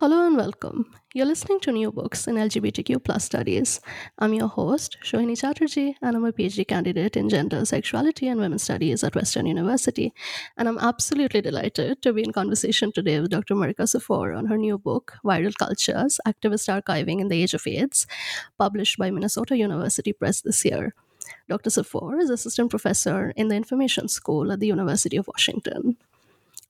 [0.00, 0.94] Hello and welcome.
[1.12, 3.80] You're listening to New Books in LGBTQ plus studies.
[4.20, 8.62] I'm your host, Shohini Chatterjee, and I'm a PhD candidate in gender, sexuality, and women's
[8.62, 10.14] studies at Western University.
[10.56, 13.56] And I'm absolutely delighted to be in conversation today with Dr.
[13.56, 18.06] Marika Cifor on her new book, Viral Cultures Activist Archiving in the Age of AIDS,
[18.56, 20.94] published by Minnesota University Press this year.
[21.48, 21.70] Dr.
[21.70, 25.96] Cifor is assistant professor in the Information School at the University of Washington.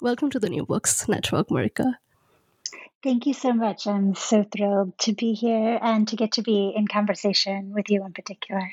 [0.00, 1.96] Welcome to the New Books Network, Marika.
[3.02, 3.86] Thank you so much.
[3.86, 8.04] I'm so thrilled to be here and to get to be in conversation with you
[8.04, 8.72] in particular.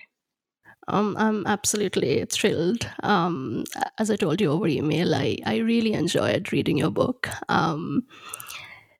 [0.88, 2.88] Um, I'm absolutely thrilled.
[3.04, 3.66] Um,
[4.00, 7.30] as I told you over email, I, I really enjoyed reading your book.
[7.50, 8.06] Um,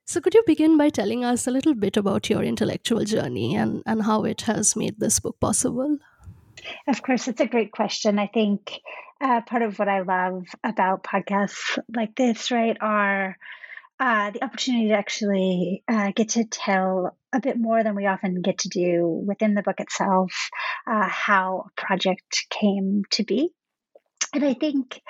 [0.04, 3.82] so, could you begin by telling us a little bit about your intellectual journey and,
[3.86, 5.98] and how it has made this book possible?
[6.86, 8.18] Of course, it's a great question.
[8.18, 8.80] I think
[9.20, 13.36] uh, part of what I love about podcasts like this, right, are
[13.98, 18.42] uh, the opportunity to actually uh, get to tell a bit more than we often
[18.42, 20.32] get to do within the book itself
[20.86, 23.50] uh, how a project came to be.
[24.34, 25.00] And I think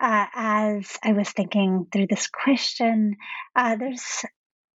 [0.00, 3.16] uh, as I was thinking through this question,
[3.56, 4.24] uh, there's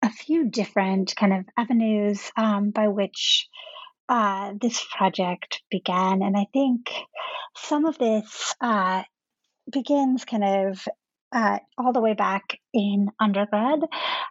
[0.02, 3.48] a few different kind of avenues um, by which
[4.08, 6.22] uh, this project began.
[6.22, 6.90] And I think
[7.56, 8.54] some of this
[9.70, 10.86] begins kind of
[11.32, 13.80] uh, all the way back in undergrad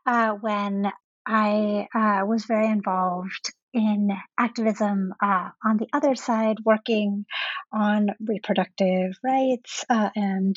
[0.06, 0.92] uh, when
[1.26, 7.26] I uh, was very involved in activism uh, on the other side, working
[7.72, 10.56] on reproductive rights uh, and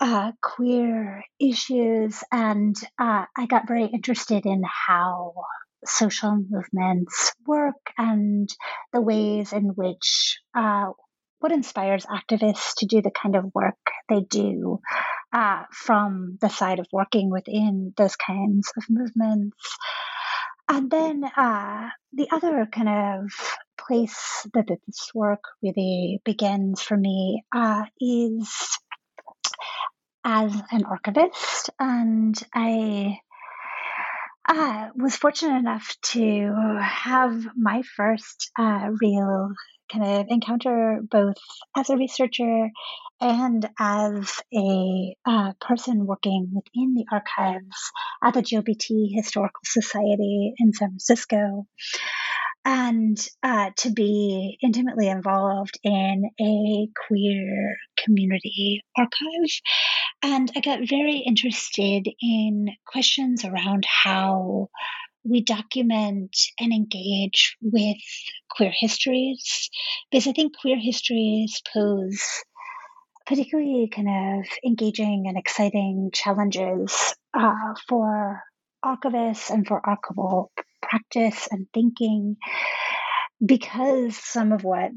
[0.00, 2.22] uh, queer issues.
[2.30, 5.32] And I got very interested in how
[5.86, 8.48] social movements work and
[8.92, 10.38] the ways in which
[11.44, 13.76] what inspires activists to do the kind of work
[14.08, 14.80] they do
[15.30, 19.54] uh, from the side of working within those kinds of movements.
[20.70, 23.30] And then uh, the other kind of
[23.76, 28.50] place that this work really begins for me uh, is
[30.24, 31.68] as an archivist.
[31.78, 33.18] And I
[34.46, 39.50] uh, was fortunate enough to have my first uh, real
[39.92, 41.36] kind of encounter both
[41.76, 42.70] as a researcher
[43.20, 50.72] and as a uh, person working within the archives at the GLBT Historical Society in
[50.72, 51.66] San Francisco.
[52.64, 59.50] And uh, to be intimately involved in a queer community archive.
[60.22, 64.70] And I got very interested in questions around how
[65.24, 67.96] we document and engage with
[68.50, 69.70] queer histories
[70.10, 72.22] because I think queer histories pose
[73.26, 78.42] particularly kind of engaging and exciting challenges uh, for
[78.84, 80.48] archivists and for archival
[80.88, 82.36] practice and thinking
[83.44, 84.90] because some of what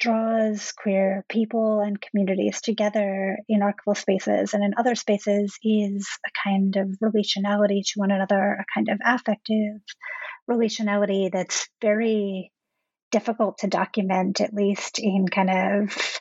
[0.00, 6.30] draws queer people and communities together in archival spaces and in other spaces is a
[6.48, 9.80] kind of relationality to one another, a kind of affective
[10.50, 12.50] relationality that's very
[13.12, 16.20] difficult to document, at least in kind of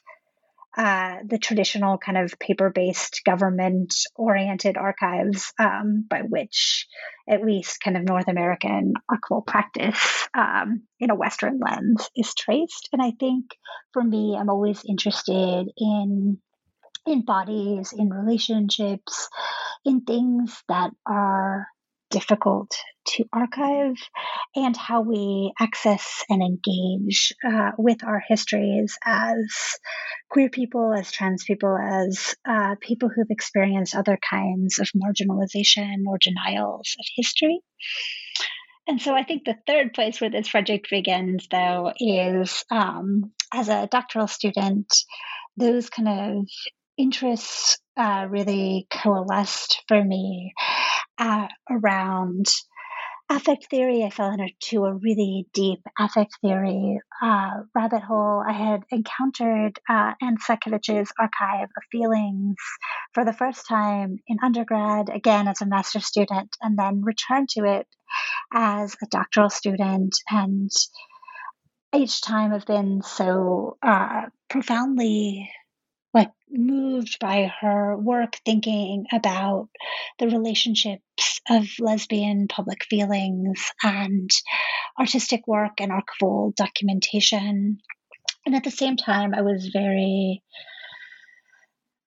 [0.77, 6.87] uh, the traditional kind of paper based government oriented archives um, by which
[7.29, 12.89] at least kind of North American archival practice um, in a Western lens is traced.
[12.93, 13.45] And I think
[13.91, 16.39] for me, I'm always interested in
[17.05, 19.27] in bodies, in relationships,
[19.83, 21.67] in things that are
[22.11, 22.75] difficult
[23.07, 23.95] to archive
[24.55, 29.79] and how we access and engage uh, with our histories as
[30.29, 36.19] queer people, as trans people, as uh, people who've experienced other kinds of marginalization or
[36.19, 37.59] denials of history.
[38.87, 43.69] And so I think the third place where this project begins, though, is um, as
[43.69, 44.87] a doctoral student,
[45.57, 46.47] those kind of
[46.97, 50.53] interests uh, really coalesced for me
[51.19, 52.47] uh, around
[53.29, 54.03] affect theory.
[54.03, 58.43] I fell into a really deep affect theory uh, rabbit hole.
[58.45, 62.55] I had encountered uh, Ann Cvetkovich's archive of feelings
[63.13, 67.65] for the first time in undergrad, again as a master's student, and then returned to
[67.65, 67.87] it
[68.51, 70.17] as a doctoral student.
[70.27, 70.71] And
[71.93, 75.51] each time I've been so uh, profoundly
[76.51, 79.69] moved by her work thinking about
[80.19, 84.29] the relationships of lesbian public feelings and
[84.99, 87.79] artistic work and archival documentation.
[88.45, 90.41] And at the same time i was very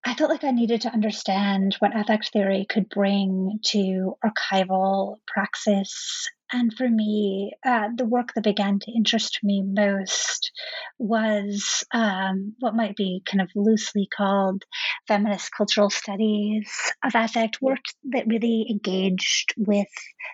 [0.06, 6.28] I felt like I needed to understand what affect theory could bring to archival praxis
[6.52, 10.52] and for me, uh, the work that began to interest me most
[10.98, 14.62] was um, what might be kind of loosely called
[15.08, 16.70] feminist cultural studies
[17.02, 17.80] of affect, work
[18.10, 19.88] that really engaged with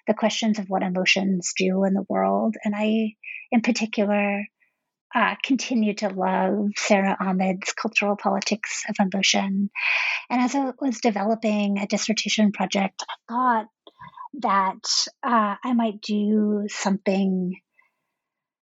[0.06, 2.56] the questions of what emotions do in the world.
[2.64, 3.14] And I,
[3.52, 4.44] in particular,
[5.14, 9.70] uh, continue to love Sara Ahmed's cultural politics of emotion.
[10.28, 13.66] And as I was developing a dissertation project, I thought
[14.34, 14.84] that
[15.22, 17.60] uh, I might do something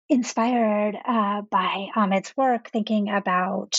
[0.09, 3.75] inspired uh, by Ahmed's work, thinking about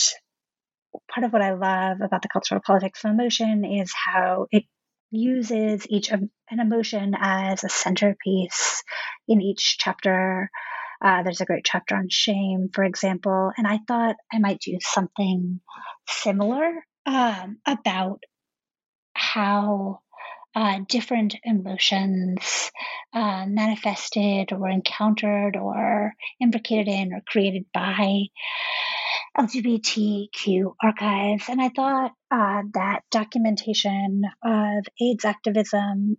[1.11, 4.63] part of what I love about the cultural politics of emotion is how it
[5.11, 8.83] uses each an emotion as a centerpiece
[9.27, 10.49] in each chapter.
[11.03, 14.77] Uh, there's a great chapter on shame, for example, and I thought I might do
[14.81, 15.61] something
[16.07, 18.23] similar um, about
[19.13, 20.01] how
[20.55, 22.71] uh, different emotions
[23.13, 28.23] uh, manifested or encountered or imbricated in or created by
[29.37, 31.45] LGBTQ archives.
[31.49, 36.17] And I thought uh, that documentation of AIDS activism,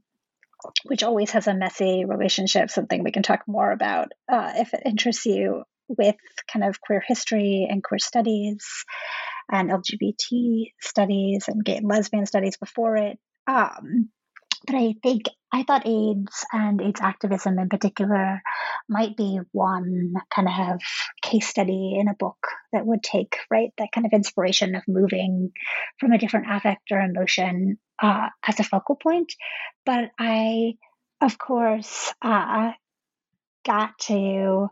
[0.84, 4.82] which always has a messy relationship, something we can talk more about uh, if it
[4.86, 6.16] interests you, with
[6.50, 8.84] kind of queer history and queer studies
[9.50, 13.18] and LGBT studies and gay and lesbian studies before it.
[13.46, 14.10] Um,
[14.66, 15.22] but I think
[15.52, 18.40] I thought AIDS and AIDS activism in particular
[18.88, 20.80] might be one kind of
[21.22, 22.38] case study in a book
[22.72, 25.52] that would take, right, that kind of inspiration of moving
[25.98, 29.32] from a different affect or emotion uh, as a focal point.
[29.84, 30.74] But I,
[31.20, 32.72] of course, uh,
[33.64, 34.68] got to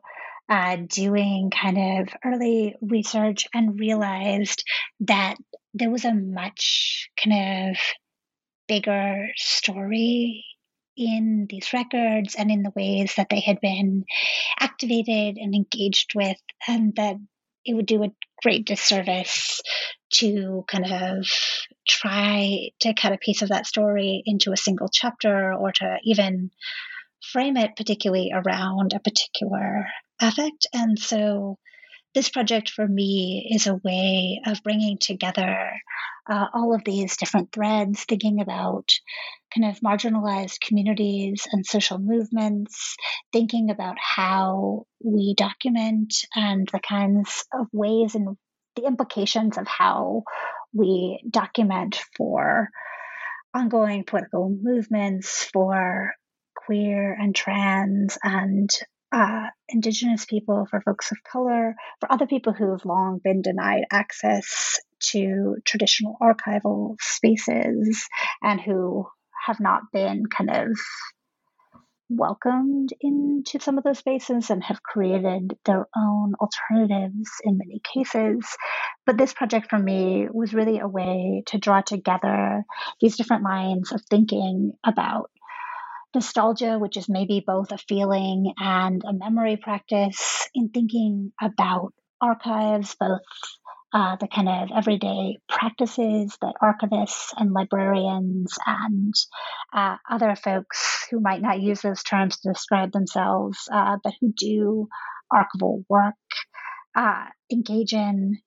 [0.49, 4.65] uh, doing kind of early research and realized
[5.01, 5.37] that
[5.75, 7.77] there was a much kind of
[8.69, 10.45] bigger story
[10.97, 14.05] in these records and in the ways that they had been
[14.59, 17.17] activated and engaged with, and that
[17.65, 19.61] it would do a great disservice
[20.11, 21.27] to kind of
[21.87, 26.51] try to cut a piece of that story into a single chapter or to even
[27.33, 29.87] frame it particularly around a particular
[30.21, 30.67] affect.
[30.73, 31.59] And so
[32.15, 35.71] this project for me is a way of bringing together
[36.29, 38.91] uh, all of these different threads, thinking about
[39.55, 42.97] kind of marginalized communities and social movements,
[43.33, 48.37] thinking about how we document and the kinds of ways and
[48.77, 50.23] the implications of how
[50.75, 52.69] we document for
[53.55, 56.13] ongoing political movements, for
[56.55, 58.71] queer and trans and
[59.13, 63.85] uh, Indigenous people, for folks of color, for other people who have long been denied
[63.91, 68.07] access to traditional archival spaces
[68.43, 69.07] and who
[69.47, 70.79] have not been kind of
[72.11, 78.47] welcomed into some of those spaces and have created their own alternatives in many cases.
[79.05, 82.65] But this project for me was really a way to draw together
[83.01, 85.31] these different lines of thinking about
[86.15, 92.97] nostalgia, which is maybe both a feeling and a memory practice, in thinking about archives,
[92.99, 93.21] both
[93.93, 99.15] uh, the kind of everyday practices that archivists and librarians and
[99.73, 104.33] uh, other folks who might not use those terms to describe themselves, uh, but who
[104.37, 104.89] do
[105.33, 106.15] archival work
[106.95, 108.39] uh, engage in,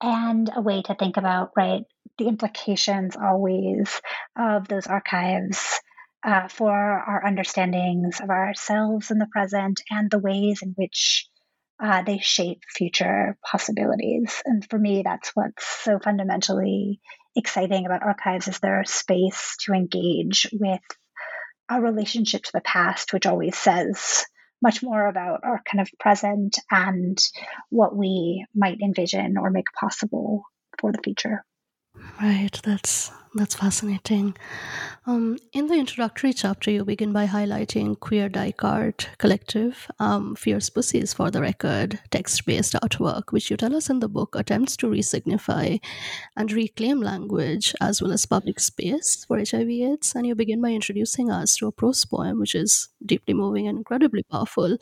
[0.00, 1.82] and a way to think about, right,
[2.18, 4.00] the implications always
[4.38, 5.80] of those archives.
[6.24, 11.28] Uh, for our understandings of ourselves in the present and the ways in which
[11.78, 14.42] uh, they shape future possibilities.
[14.46, 17.00] And for me, that's what's so fundamentally
[17.36, 20.80] exciting about archives is their space to engage with
[21.68, 24.24] our relationship to the past, which always says
[24.62, 27.18] much more about our kind of present and
[27.68, 30.44] what we might envision or make possible
[30.78, 31.44] for the future.
[32.18, 34.36] Right, that's that's fascinating.
[35.06, 38.30] Um, in the introductory chapter, you begin by highlighting Queer
[38.62, 43.90] Art Collective, um, Fierce Pussies for the record, text based artwork, which you tell us
[43.90, 45.80] in the book attempts to resignify
[46.36, 50.14] and reclaim language as well as public space for HIV/AIDS.
[50.14, 53.78] And you begin by introducing us to a prose poem, which is deeply moving and
[53.78, 54.78] incredibly powerful.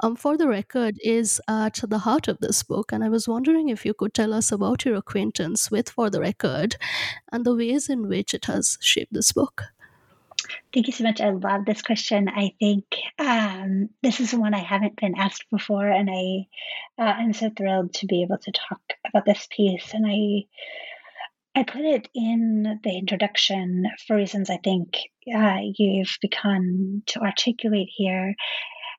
[0.00, 2.92] Um, for the record, is at the heart of this book.
[2.92, 6.20] And I was wondering if you could tell us about your acquaintance with For the
[6.20, 6.76] Record
[7.32, 9.64] and the ways in which it has shaped this book?
[10.72, 11.20] Thank you so much.
[11.20, 12.28] I love this question.
[12.28, 12.84] I think
[13.18, 16.46] um, this is one I haven't been asked before, and I
[17.02, 19.92] uh, am so thrilled to be able to talk about this piece.
[19.94, 20.46] And I
[21.58, 24.96] I put it in the introduction for reasons I think
[25.34, 28.34] uh, you've begun to articulate here.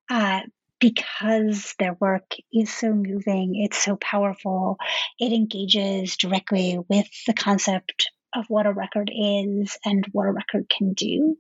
[0.10, 0.42] Uh,
[0.80, 4.78] because their work is so moving, it's so powerful,
[5.20, 10.70] it engages directly with the concept of what a record is and what a record
[10.70, 11.38] can do.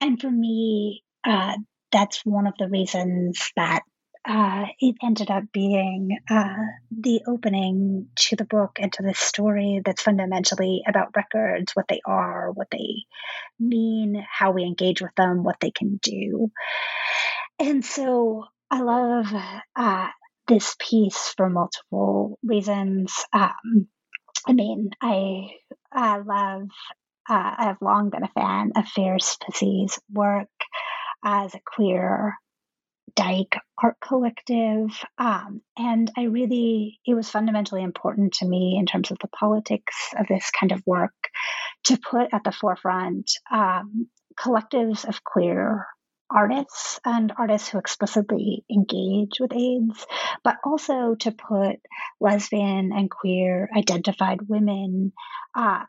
[0.00, 1.54] And for me, uh,
[1.92, 3.82] that's one of the reasons that
[4.26, 6.56] uh, it ended up being uh,
[6.90, 12.00] the opening to the book and to this story that's fundamentally about records, what they
[12.06, 13.04] are, what they
[13.60, 16.50] mean, how we engage with them, what they can do.
[17.58, 19.26] And so I love
[19.76, 20.08] uh,
[20.48, 23.14] this piece for multiple reasons.
[23.32, 23.88] Um,
[24.46, 25.50] I mean, I
[25.94, 26.68] I love.
[27.28, 30.48] Uh, I have long been a fan of Fierce Pussies' work
[31.24, 32.34] as a queer
[33.14, 34.90] dyke art collective.
[35.18, 39.94] Um, and I really, it was fundamentally important to me in terms of the politics
[40.18, 41.14] of this kind of work
[41.84, 44.08] to put at the forefront um,
[44.38, 45.86] collectives of queer
[46.34, 50.04] artists and artists who explicitly engage with AIDS,
[50.42, 51.76] but also to put
[52.20, 55.12] lesbian and queer identified women
[55.54, 55.84] uh,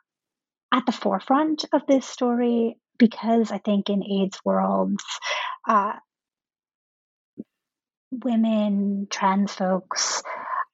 [0.72, 5.04] at the forefront of this story because I think in AIDS worlds,
[5.68, 5.94] uh,
[8.12, 10.24] women, trans folks,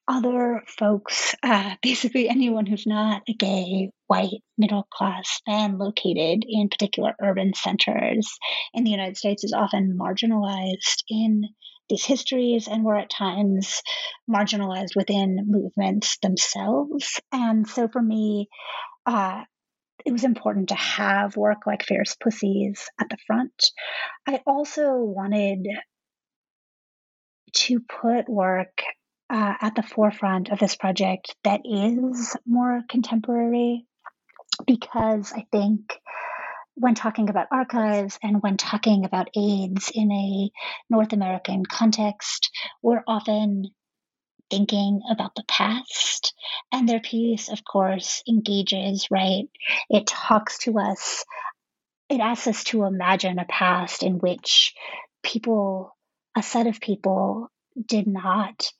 [0.08, 6.68] other folks, uh, basically anyone who's not a gay, white, middle class man located in
[6.68, 8.38] particular urban centers
[8.74, 11.44] in the United States is often marginalized in
[11.88, 13.82] these histories and were at times
[14.30, 17.20] marginalized within movements themselves.
[17.32, 18.48] And so for me,
[19.04, 19.42] uh,
[20.04, 23.52] it was important to have work like Fierce Pussies at the front.
[24.26, 25.66] I also wanted
[27.54, 28.82] to put work
[29.32, 33.86] uh, at the forefront of this project that is more contemporary
[34.66, 35.98] because I think
[36.74, 40.50] when talking about archives and when talking about AIDS in a
[40.90, 42.50] North American context,
[42.82, 43.70] we're often
[44.50, 46.34] thinking about the past.
[46.70, 49.44] And their piece, of course, engages, right?
[49.88, 51.24] It talks to us,
[52.10, 54.74] it asks us to imagine a past in which
[55.22, 55.96] people,
[56.36, 57.48] a set of people,
[57.86, 58.70] did not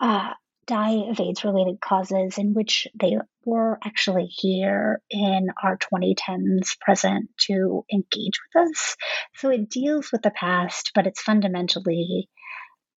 [0.00, 0.32] uh,
[0.66, 7.30] die of AIDS related causes, in which they were actually here in our 2010s present
[7.38, 8.96] to engage with us.
[9.36, 12.28] So it deals with the past, but it's fundamentally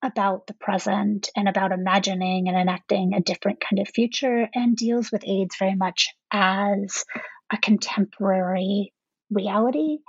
[0.03, 5.11] about the present and about imagining and enacting a different kind of future and deals
[5.11, 7.05] with AIDS very much as
[7.53, 8.93] a contemporary
[9.29, 9.99] reality.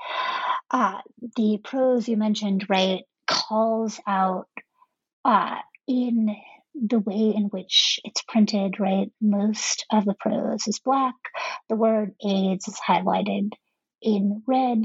[0.70, 0.98] Uh,
[1.36, 4.48] the prose you mentioned, right, calls out
[5.24, 5.56] uh,
[5.86, 6.34] in
[6.74, 9.10] the way in which it's printed, right?
[9.20, 11.14] Most of the prose is black.
[11.68, 13.50] The word AIDS is highlighted
[14.00, 14.84] in red.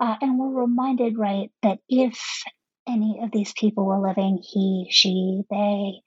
[0.00, 2.42] Uh, and we're reminded, right, that if
[2.88, 6.00] any of these people were living, he, she, they,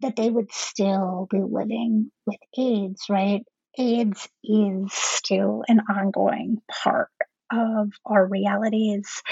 [0.00, 3.42] that they would still be living with AIDS, right?
[3.78, 7.08] AIDS is still an ongoing part
[7.52, 9.22] of our realities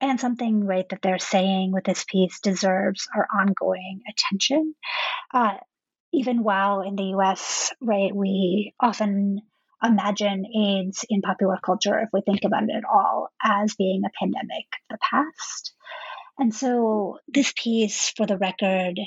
[0.00, 4.74] and something right that they're saying with this piece deserves our ongoing attention
[5.32, 5.54] uh,
[6.12, 9.40] even while in the US, right, we often
[9.82, 14.10] imagine AIDS in popular culture, if we think about it at all, as being a
[14.18, 15.72] pandemic of the past.
[16.38, 18.98] And so this piece, for the record,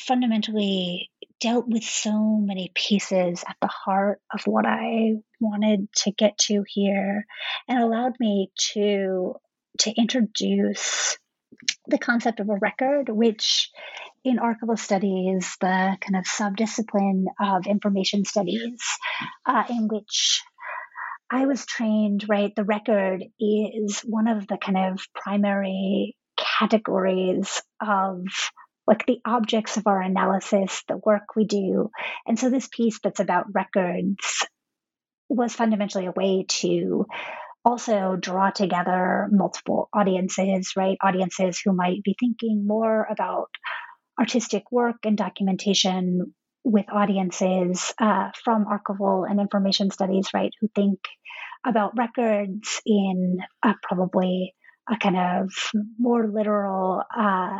[0.00, 6.38] fundamentally dealt with so many pieces at the heart of what I wanted to get
[6.38, 7.24] to here
[7.68, 9.34] and allowed me to
[9.80, 11.16] to introduce
[11.86, 13.70] the concept of a record, which
[14.24, 18.80] in archival studies, the kind of subdiscipline of information studies,
[19.46, 20.42] uh, in which
[21.30, 22.52] I was trained, right?
[22.54, 28.22] The record is one of the kind of primary categories of
[28.88, 31.90] like the objects of our analysis, the work we do.
[32.26, 34.46] And so this piece that's about records
[35.28, 37.04] was fundamentally a way to
[37.66, 40.96] also draw together multiple audiences, right?
[41.02, 43.50] Audiences who might be thinking more about
[44.18, 46.32] artistic work and documentation
[46.64, 50.50] with audiences uh, from archival and information studies, right?
[50.62, 50.98] Who think
[51.66, 53.38] about records in
[53.82, 54.54] probably
[54.90, 55.50] a kind of
[55.98, 57.58] more literal uh,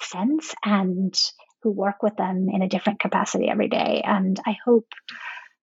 [0.00, 1.14] sense and
[1.62, 4.02] who work with them in a different capacity every day.
[4.04, 4.86] And I hope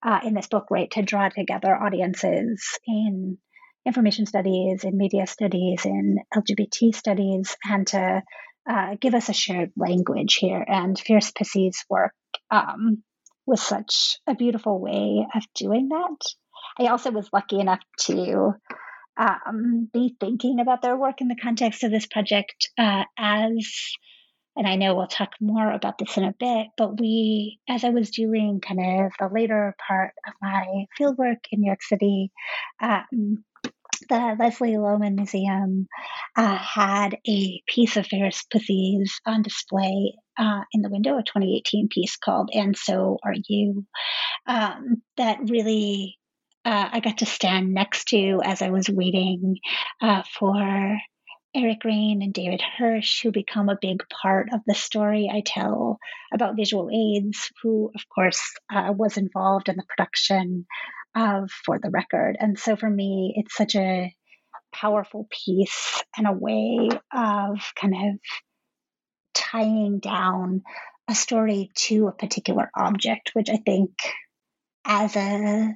[0.06, 3.38] uh, in this book, right, to draw together audiences in
[3.86, 8.22] information studies, in media studies, in LGBT studies, and to
[8.70, 10.64] uh, give us a shared language here.
[10.66, 12.14] And Fierce Pussy's work
[12.52, 13.04] um,
[13.46, 16.18] was such a beautiful way of doing that.
[16.80, 18.54] I also was lucky enough to
[19.18, 23.68] um, be thinking about their work in the context of this project uh, as
[24.56, 27.90] and I know we'll talk more about this in a bit, but we, as I
[27.90, 32.32] was doing kind of the later part of my fieldwork in New York City,
[32.80, 33.44] um,
[34.10, 35.88] the Leslie Lohman Museum
[36.36, 41.88] uh, had a piece of Fierce Pussies on display uh, in the window, a 2018
[41.90, 43.86] piece called And So Are You,
[44.46, 46.18] um, that really
[46.66, 49.58] uh, I got to stand next to as I was waiting
[50.02, 50.98] uh, for
[51.56, 56.00] Eric Rain and David Hirsch, who become a big part of the story I tell
[56.34, 58.42] about visual aids, who, of course,
[58.74, 60.66] uh, was involved in the production
[61.16, 62.38] of For the Record.
[62.40, 64.12] And so for me, it's such a
[64.74, 68.20] powerful piece and a way of kind of
[69.36, 70.64] tying down
[71.08, 73.92] a story to a particular object, which I think
[74.86, 75.76] as a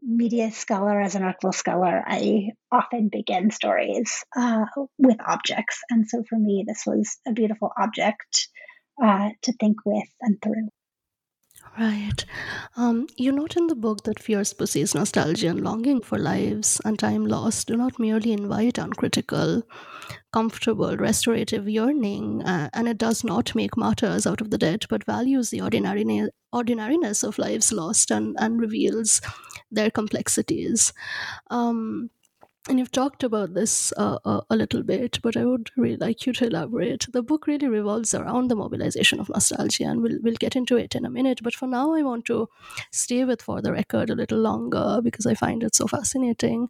[0.00, 4.64] media scholar, as an archival scholar, I often begin stories uh,
[4.98, 5.80] with objects.
[5.90, 8.48] And so for me, this was a beautiful object
[9.02, 10.68] uh, to think with and through.
[11.78, 12.26] Right.
[12.76, 16.98] Um, you note in the book that Fierce Pussy's nostalgia and longing for lives and
[16.98, 19.62] time lost do not merely invite uncritical,
[20.34, 25.04] comfortable, restorative yearning, uh, and it does not make martyrs out of the dead, but
[25.04, 29.22] values the ordinary, ordinariness of lives lost and, and reveals
[29.70, 30.92] their complexities.
[31.50, 32.10] Um,
[32.68, 35.96] and you've talked about this uh, a, uh, a, little bit, but I would really
[35.96, 37.06] like you to elaborate.
[37.12, 40.94] The book really revolves around the mobilization of nostalgia, and we'll, we'll get into it
[40.94, 41.40] in a minute.
[41.42, 42.48] But for now, I want to
[42.92, 46.68] stay with For the Record a little longer because I find it so fascinating.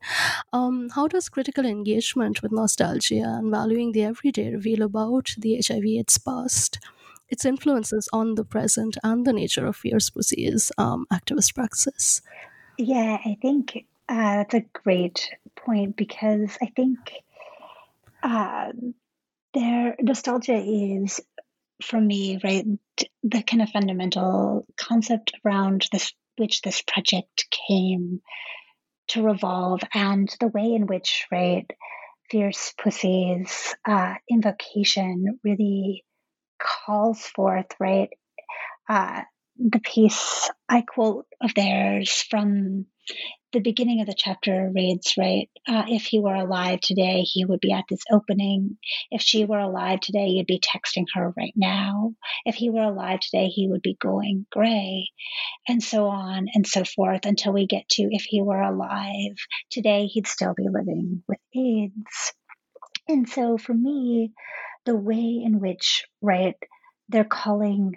[0.55, 5.85] Um, how does critical engagement with nostalgia and valuing the everyday reveal about the HIV
[5.85, 6.79] AIDS past?
[7.29, 12.23] Its influences on the present and the nature of Fierce Pussy's um, activist praxis.
[12.79, 16.99] Yeah, I think uh, that's a great point because I think
[18.23, 18.73] uh,
[19.55, 21.21] their nostalgia is,
[21.83, 22.67] for me, right,
[23.23, 28.21] the kind of fundamental concept around this, which this project came
[29.09, 31.71] to revolve, and the way in which, right,
[32.31, 36.05] Fierce Pussy's uh, invocation really
[36.59, 38.11] calls forth, right,
[38.89, 39.23] uh,
[39.59, 42.87] the piece I quote of theirs from
[43.53, 45.49] the beginning of the chapter reads, right?
[45.69, 48.79] Uh, if he were alive today, he would be at this opening.
[49.11, 52.15] If she were alive today, you'd be texting her right now.
[52.45, 55.09] If he were alive today, he would be going gray,
[55.69, 59.37] and so on and so forth until we get to if he were alive
[59.71, 62.33] today, he'd still be living with AIDS.
[63.09, 64.33] And so for me,
[64.87, 66.57] the way in which, right,
[67.09, 67.97] they're calling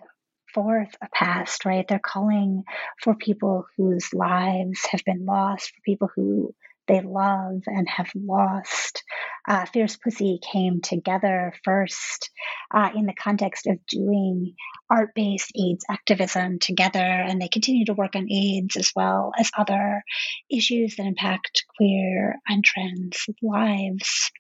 [0.56, 1.86] forth a past, right?
[1.88, 2.64] They're calling
[3.04, 6.56] for people whose lives have been lost, for people who
[6.88, 9.04] they love and have lost.
[9.48, 12.30] Uh, Fierce Pussy came together first
[12.74, 14.54] uh, in the context of doing
[14.90, 19.52] art based AIDS activism together, and they continue to work on AIDS as well as
[19.58, 20.04] other
[20.50, 24.32] issues that impact queer and trans lives.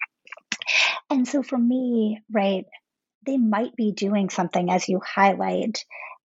[1.10, 2.66] And so for me, right,
[3.26, 5.84] they might be doing something as you highlight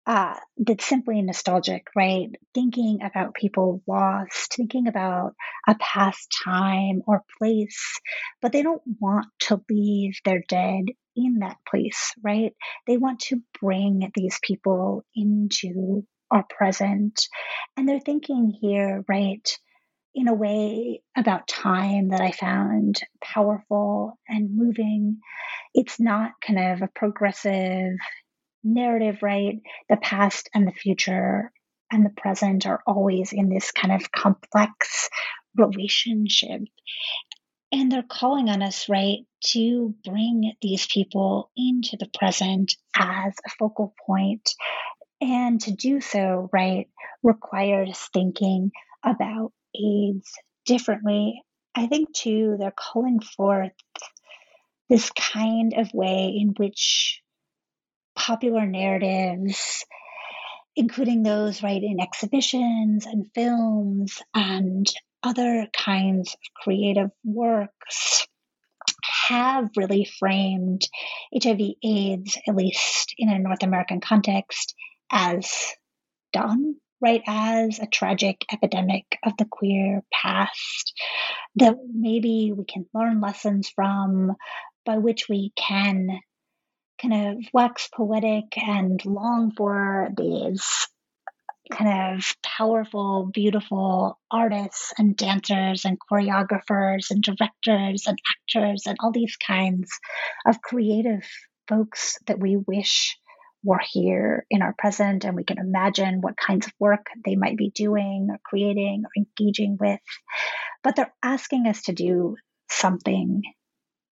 [0.08, 2.30] uh, that's simply nostalgic, right?
[2.56, 5.36] Thinking about people lost, thinking about
[5.68, 8.00] a past time or place,
[8.42, 10.86] but they don't want to leave their dead
[11.16, 12.54] in that place, right?
[12.88, 17.28] They want to bring these people into our present.
[17.78, 19.48] And they're thinking here, right,
[20.16, 25.20] in a way about time that I found powerful and moving.
[25.80, 27.94] It's not kind of a progressive
[28.66, 29.62] narrative, right?
[29.88, 31.54] The past and the future
[31.90, 35.08] and the present are always in this kind of complex
[35.56, 36.64] relationship.
[37.72, 39.20] And they're calling on us, right,
[39.52, 44.50] to bring these people into the present as a focal point.
[45.22, 46.90] And to do so, right,
[47.24, 48.72] requires thinking
[49.06, 50.30] about AIDS
[50.66, 51.42] differently.
[51.74, 53.72] I think, too, they're calling forth
[54.90, 57.22] this kind of way in which
[58.16, 59.86] popular narratives,
[60.76, 64.88] including those right in exhibitions and films and
[65.24, 68.28] other kinds of creative works,
[69.28, 70.88] have really framed
[71.34, 74.74] HIV AIDS, at least in a North American context,
[75.12, 75.52] as
[76.34, 77.22] done, right?
[77.28, 80.94] As a tragic epidemic of the queer past
[81.56, 84.36] that maybe we can learn lessons from,
[84.90, 86.20] by which we can
[87.00, 90.88] kind of wax poetic and long for these
[91.72, 99.12] kind of powerful, beautiful artists and dancers and choreographers and directors and actors and all
[99.12, 99.92] these kinds
[100.48, 101.24] of creative
[101.68, 103.16] folks that we wish
[103.64, 107.58] were here in our present and we can imagine what kinds of work they might
[107.58, 110.00] be doing or creating or engaging with.
[110.84, 112.38] But they're asking us to do
[112.72, 113.44] something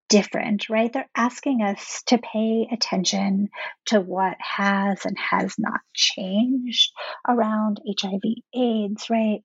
[0.09, 0.91] different, right?
[0.91, 3.49] They're asking us to pay attention
[3.87, 6.91] to what has and has not changed
[7.27, 8.21] around HIV
[8.53, 9.41] AIDS, right?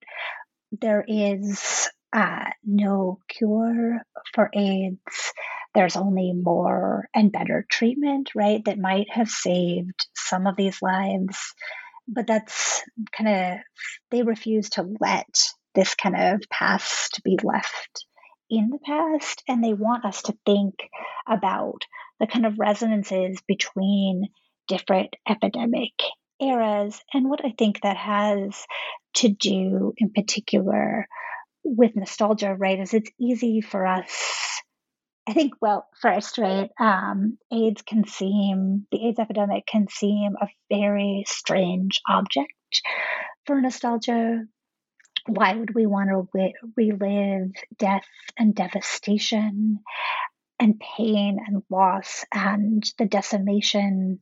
[0.81, 4.01] There is uh, no cure
[4.35, 5.33] for AIDS.
[5.75, 8.65] There's only more and better treatment, right?
[8.65, 11.39] That might have saved some of these lives.
[12.07, 12.83] But that's
[13.17, 13.59] kind of,
[14.11, 15.29] they refuse to let
[15.75, 18.05] this kind of past be left
[18.53, 20.75] in the past and they want us to think
[21.27, 21.87] about
[22.21, 24.29] the kind of resonances between
[24.69, 25.93] different epidemic
[26.39, 28.55] eras and what I think that has
[29.15, 31.09] to do in particular
[31.65, 32.79] with nostalgia, right?
[32.79, 34.61] Is it's easy for us.
[35.27, 40.49] I think, well, first, right, um, AIDS can seem, the AIDS epidemic can seem a
[40.69, 42.53] very strange object
[43.47, 44.45] for nostalgia
[45.27, 48.07] why would we want to re- relive death
[48.39, 49.79] and devastation
[50.59, 54.21] and pain and loss and the decimation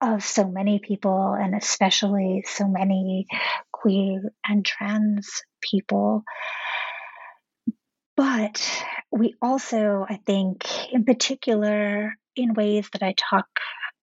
[0.00, 3.26] of so many people and especially so many
[3.72, 6.22] queer and trans people?
[8.16, 13.46] But we also i think in particular in ways that i talk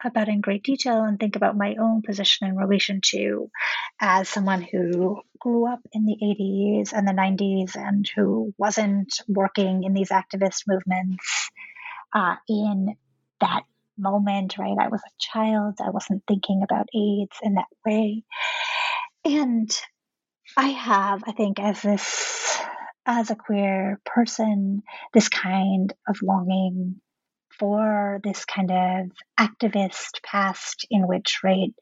[0.06, 3.50] about in great detail and think about my own position in relation to
[4.00, 9.84] as someone who grew up in the 80s and the 90s and who wasn't working
[9.84, 11.50] in these activist movements
[12.14, 12.96] uh, in
[13.42, 13.64] that
[13.98, 14.78] moment, right?
[14.80, 18.24] I was a child, I wasn't thinking about AIDS in that way.
[19.26, 19.72] And
[20.58, 22.62] I have, I think, as this,
[23.06, 27.02] as a queer person, this kind of longing
[27.60, 31.74] for this kind of activist past in which, right,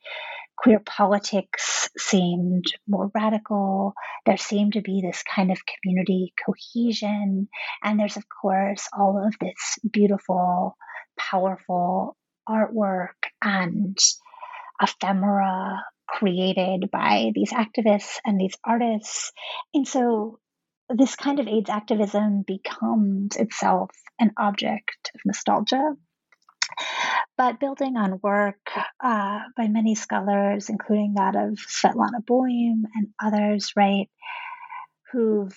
[0.58, 3.94] queer politics seemed more radical.
[4.26, 7.48] There seemed to be this kind of community cohesion.
[7.84, 10.78] And there's, of course, all of this beautiful,
[11.18, 12.16] powerful
[12.48, 13.98] artwork and
[14.82, 19.32] ephemera created by these activists and these artists.
[19.74, 20.40] And so
[20.90, 25.96] this kind of AIDS activism becomes itself an object of nostalgia.
[27.38, 28.60] But building on work
[29.04, 34.10] uh, by many scholars, including that of Svetlana Boym and others, right,
[35.12, 35.50] who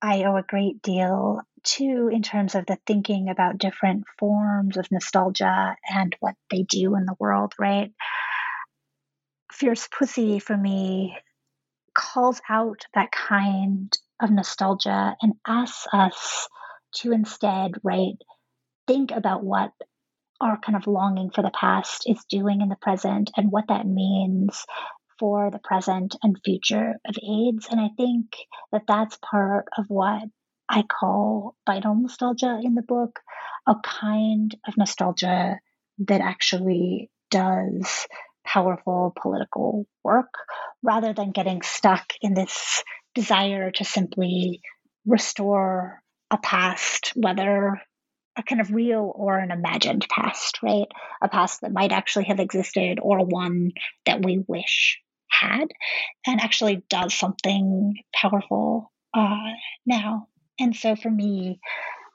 [0.00, 4.90] I owe a great deal to in terms of the thinking about different forms of
[4.90, 7.90] nostalgia and what they do in the world, right?
[9.52, 11.16] Fierce Pussy for me
[11.94, 16.48] calls out that kind of nostalgia and asks us
[16.96, 18.16] to instead, right,
[18.86, 19.72] think about what
[20.40, 23.86] our kind of longing for the past is doing in the present and what that
[23.86, 24.64] means
[25.18, 27.68] for the present and future of AIDS.
[27.70, 28.26] And I think
[28.72, 30.22] that that's part of what
[30.68, 33.20] I call vital nostalgia in the book,
[33.66, 35.58] a kind of nostalgia
[35.98, 38.06] that actually does
[38.44, 40.34] powerful political work
[40.82, 42.82] rather than getting stuck in this
[43.14, 44.60] desire to simply
[45.06, 46.02] restore
[46.34, 47.80] a past, whether
[48.36, 50.88] a kind of real or an imagined past, right?
[51.22, 53.70] A past that might actually have existed or one
[54.06, 55.66] that we wish had
[56.26, 59.52] and actually does something powerful uh,
[59.86, 60.26] now.
[60.58, 61.60] And so for me,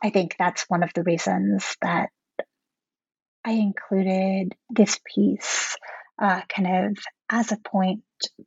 [0.04, 2.10] I think that's one of the reasons that
[3.46, 5.78] I included this piece
[6.22, 6.98] uh, kind of
[7.30, 8.02] as a point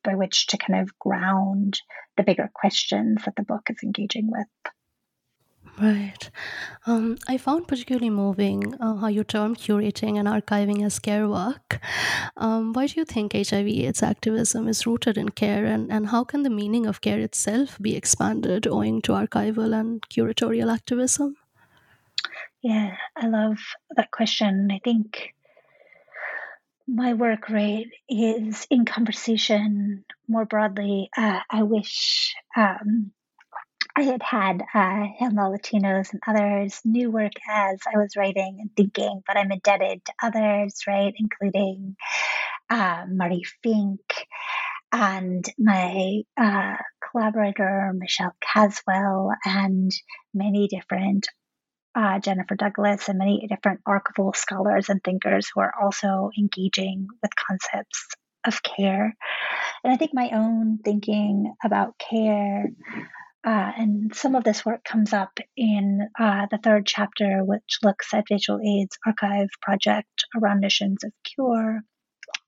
[0.04, 1.80] by which to kind of ground
[2.18, 4.46] the bigger questions that the book is engaging with.
[5.80, 6.30] Right.
[6.86, 11.80] Um, I found particularly moving uh, how you term curating and archiving as care work.
[12.36, 16.42] Um, why do you think HIV/AIDS activism is rooted in care, and, and how can
[16.42, 21.36] the meaning of care itself be expanded owing to archival and curatorial activism?
[22.62, 23.58] Yeah, I love
[23.96, 24.68] that question.
[24.70, 25.34] I think
[26.86, 31.08] my work right is in conversation more broadly.
[31.16, 33.12] Uh, I wish um,
[33.94, 38.70] I had had uh, Hil Malatino's and others new work as I was writing and
[38.74, 41.96] thinking, but I'm indebted to others, right, including
[42.70, 44.00] uh, Marty Fink
[44.90, 46.76] and my uh,
[47.10, 49.90] collaborator Michelle Caswell and
[50.32, 51.26] many different
[51.94, 57.32] uh, Jennifer Douglas and many different archival scholars and thinkers who are also engaging with
[57.36, 58.08] concepts
[58.44, 59.14] of care.
[59.84, 62.70] And I think my own thinking about care,
[63.44, 68.14] uh, and some of this work comes up in uh, the third chapter, which looks
[68.14, 71.80] at Visual AIDS Archive Project around missions of cure.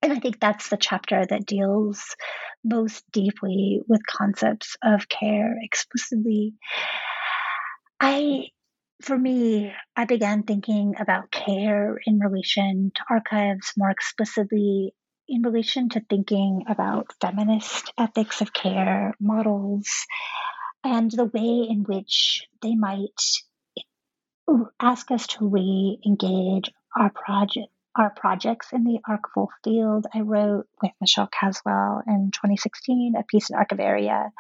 [0.02, 2.14] And I think that's the chapter that deals
[2.62, 6.54] most deeply with concepts of care explicitly.
[8.00, 8.48] I
[9.02, 14.94] for me, I began thinking about care in relation to archives more explicitly
[15.28, 20.06] in relation to thinking about feminist ethics of care models
[20.84, 23.20] and the way in which they might
[24.80, 27.68] ask us to re engage our project.
[27.96, 30.06] Our projects in the archival field.
[30.12, 34.30] I wrote with Michelle Caswell in 2016 a piece in Archivaria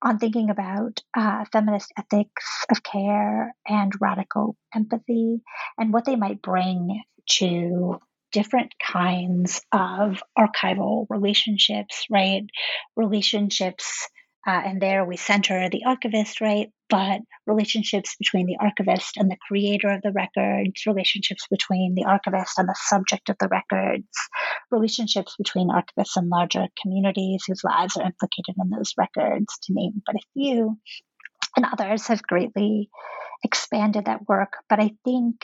[0.00, 5.40] on thinking about uh, feminist ethics of care and radical empathy
[5.76, 7.98] and what they might bring to
[8.30, 12.44] different kinds of archival relationships, right?
[12.96, 14.08] Relationships
[14.46, 16.70] uh, and there we center the archivist, right?
[16.90, 22.58] But relationships between the archivist and the creator of the records, relationships between the archivist
[22.58, 24.06] and the subject of the records,
[24.70, 30.02] relationships between archivists and larger communities whose lives are implicated in those records, to name
[30.04, 30.78] but a few.
[31.56, 32.90] And others have greatly
[33.42, 34.54] expanded that work.
[34.68, 35.36] But I think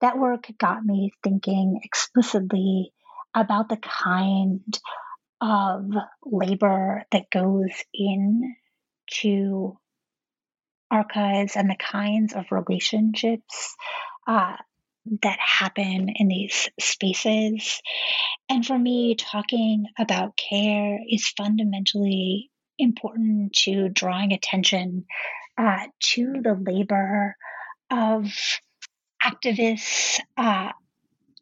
[0.00, 2.92] that work got me thinking explicitly
[3.34, 4.78] about the kind
[5.42, 5.90] of
[6.24, 8.54] labor that goes in
[9.10, 9.76] to
[10.90, 13.74] archives and the kinds of relationships
[14.28, 14.54] uh,
[15.22, 17.82] that happen in these spaces.
[18.48, 25.06] And for me, talking about care is fundamentally important to drawing attention
[25.58, 27.36] uh, to the labor
[27.90, 28.32] of
[29.24, 30.70] activists, uh,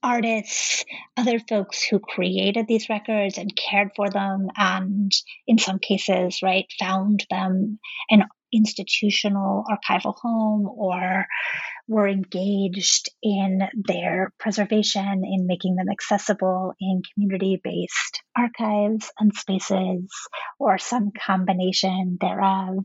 [0.02, 0.84] artists,
[1.16, 5.12] other folks who created these records and cared for them, and
[5.46, 7.78] in some cases, right, found them
[8.10, 11.26] an institutional archival home or
[11.86, 20.08] were engaged in their preservation, in making them accessible in community based archives and spaces,
[20.58, 22.78] or some combination thereof,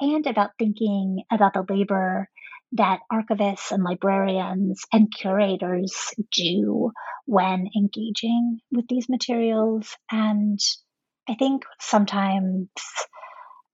[0.00, 2.28] and about thinking about the labor
[2.74, 6.90] that archivists and librarians and curators do
[7.24, 9.96] when engaging with these materials.
[10.10, 10.58] And
[11.28, 12.68] I think sometimes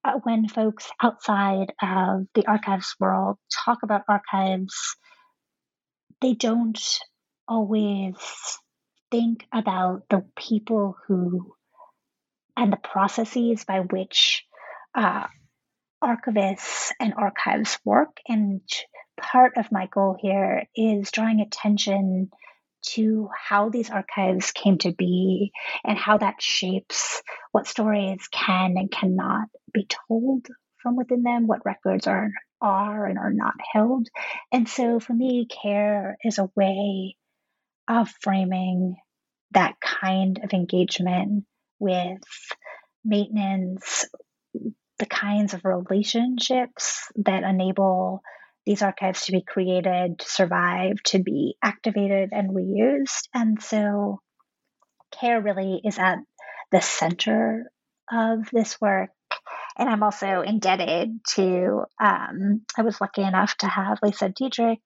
[0.04, 4.96] uh, when folks outside of the archives world talk about archives,
[6.20, 6.80] they don't
[7.48, 8.16] always
[9.10, 11.54] think about the people who
[12.56, 14.44] and the processes by which
[14.94, 15.26] uh,
[16.02, 18.16] archivists and archives work.
[18.26, 18.62] And
[19.20, 22.30] part of my goal here is drawing attention
[22.82, 25.52] to how these archives came to be
[25.84, 30.46] and how that shapes what stories can and cannot be told
[30.82, 34.08] from within them, what records are are and are not held.
[34.52, 37.16] And so for me, care is a way
[37.88, 38.96] of framing
[39.52, 41.44] that kind of engagement
[41.78, 42.20] with
[43.04, 44.06] maintenance,
[45.00, 48.22] the kinds of relationships that enable
[48.66, 53.26] these archives to be created, to survive, to be activated and reused.
[53.34, 54.20] And so
[55.10, 56.18] care really is at
[56.70, 57.70] the center
[58.12, 59.10] of this work.
[59.78, 64.80] And I'm also indebted to, um, I was lucky enough to have Lisa Diedrich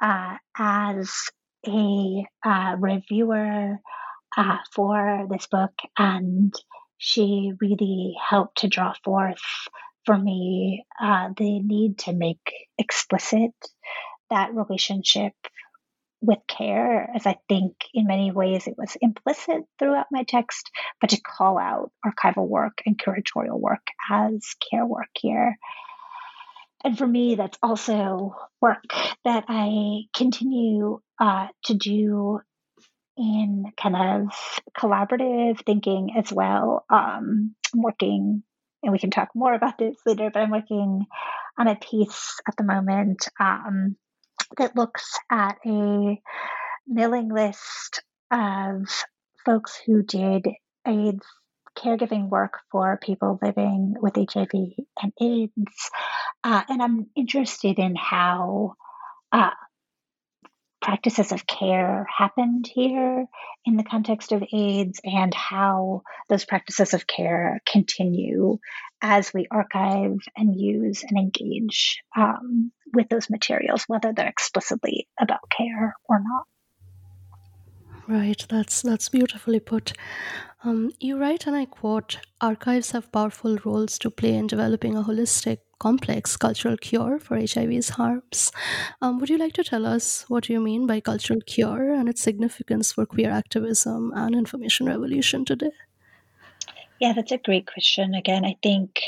[0.00, 1.10] uh, as
[1.66, 3.78] a uh, reviewer
[4.36, 5.72] uh, for this book.
[5.98, 6.54] And
[7.06, 9.42] she really helped to draw forth
[10.06, 13.52] for me uh, the need to make explicit
[14.30, 15.34] that relationship
[16.22, 21.10] with care, as I think in many ways it was implicit throughout my text, but
[21.10, 24.40] to call out archival work and curatorial work as
[24.70, 25.58] care work here.
[26.84, 28.82] And for me, that's also work
[29.26, 32.40] that I continue uh, to do
[33.16, 34.28] in kind of
[34.76, 36.84] collaborative thinking as well.
[36.90, 38.42] Um, I'm working,
[38.82, 41.06] and we can talk more about this later, but I'm working
[41.58, 43.96] on a piece at the moment um,
[44.56, 46.20] that looks at a
[46.86, 48.86] mailing list of
[49.44, 50.48] folks who did
[50.86, 51.26] AIDS
[51.76, 54.50] caregiving work for people living with HIV
[55.02, 55.90] and AIDS.
[56.42, 58.74] Uh, and I'm interested in how
[59.32, 59.50] uh,
[60.84, 63.24] practices of care happened here
[63.64, 68.58] in the context of AIDS and how those practices of care continue
[69.00, 75.48] as we archive and use and engage um, with those materials, whether they're explicitly about
[75.48, 76.44] care or not.
[78.06, 79.94] Right, that's that's beautifully put.
[80.64, 85.02] Um, you write, and I quote: "Archives have powerful roles to play in developing a
[85.02, 88.50] holistic, complex cultural cure for HIV's harms."
[89.02, 92.22] Um, would you like to tell us what you mean by cultural cure and its
[92.22, 95.72] significance for queer activism and information revolution today?
[96.98, 98.14] Yeah, that's a great question.
[98.14, 99.02] Again, I think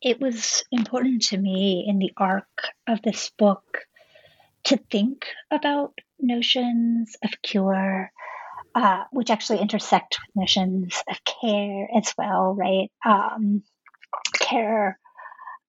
[0.00, 3.80] it was important to me in the arc of this book
[4.64, 8.12] to think about notions of cure,
[8.74, 12.90] uh, which actually intersect with notions of care as well, right?
[13.04, 13.62] Um,
[14.38, 14.98] care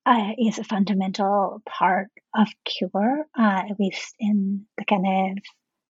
[0.06, 5.44] uh, is a fundamental part of cure, uh, at least in the kind of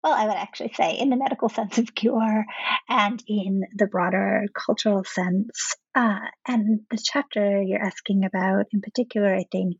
[0.03, 2.45] well, I would actually say in the medical sense of cure
[2.87, 5.75] and in the broader cultural sense.
[5.95, 9.77] Uh, and the chapter you're asking about in particular, I think,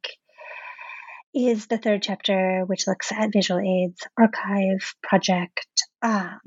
[1.33, 5.67] is the third chapter, which looks at Visual AIDS Archive Project.
[6.01, 6.39] Um,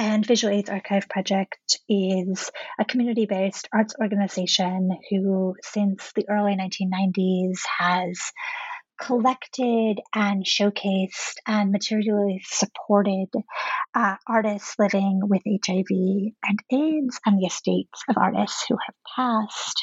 [0.00, 6.56] and Visual AIDS Archive Project is a community based arts organization who, since the early
[6.56, 8.18] 1990s, has
[8.98, 13.28] collected and showcased and materially supported
[13.94, 19.82] uh, artists living with HIV and AIDS and the estates of artists who have passed.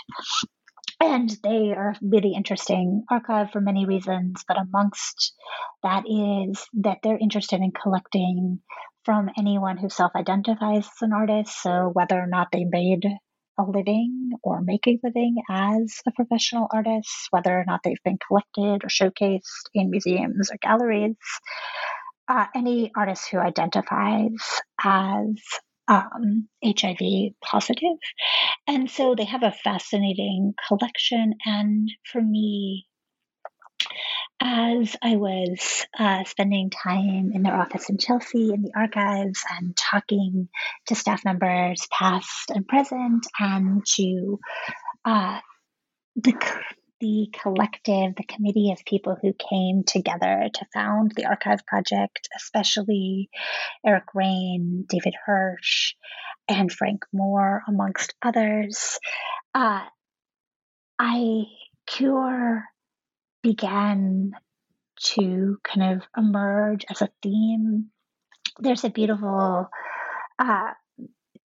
[1.00, 5.36] And they are a really interesting archive for many reasons, but amongst
[5.84, 8.62] that is that they're interested in collecting
[9.08, 11.64] from anyone who self identifies as an artist.
[11.64, 13.06] So, whether or not they made
[13.58, 18.20] a living or make a living as a professional artist, whether or not they've been
[18.28, 21.16] collected or showcased in museums or galleries,
[22.28, 24.36] uh, any artist who identifies
[24.84, 25.42] as
[25.88, 27.98] um, HIV positive.
[28.68, 31.34] And so they have a fascinating collection.
[31.46, 32.88] And for me,
[34.42, 39.76] as I was uh, spending time in their office in Chelsea in the archives and
[39.76, 40.50] talking
[40.88, 44.40] to staff members, past and present, and to
[45.06, 45.40] uh,
[46.16, 46.34] the
[47.00, 53.30] the collective, the committee of people who came together to found the archive project, especially
[53.86, 55.94] Eric Rhein, David Hirsch,
[56.48, 58.98] and Frank Moore, amongst others.
[59.54, 59.82] Uh,
[60.98, 61.44] I
[61.86, 62.66] cure
[63.48, 64.34] began
[65.00, 67.90] to kind of emerge as a theme.
[68.60, 69.70] There's a beautiful
[70.38, 70.72] uh,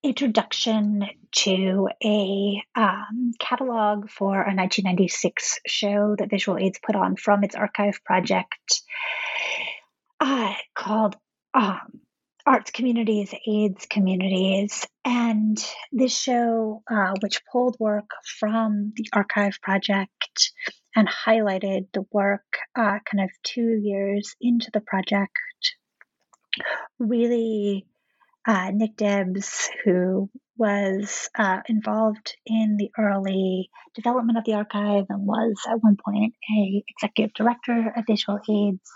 [0.03, 7.45] introduction to a um, catalog for a 1996 show that Visual AIDS put on from
[7.45, 8.83] its archive project
[10.19, 11.15] uh, called
[11.55, 12.01] um,
[12.45, 14.85] Arts Communities, AIDS Communities.
[15.05, 20.50] And this show, uh, which pulled work from the archive project
[20.95, 22.45] and highlighted the work
[22.77, 25.33] uh, kind of two years into the project,
[26.99, 27.87] really
[28.47, 35.27] uh, Nick Debs, who was uh, involved in the early development of the archive and
[35.27, 38.90] was at one point a executive director of Visual AIDS.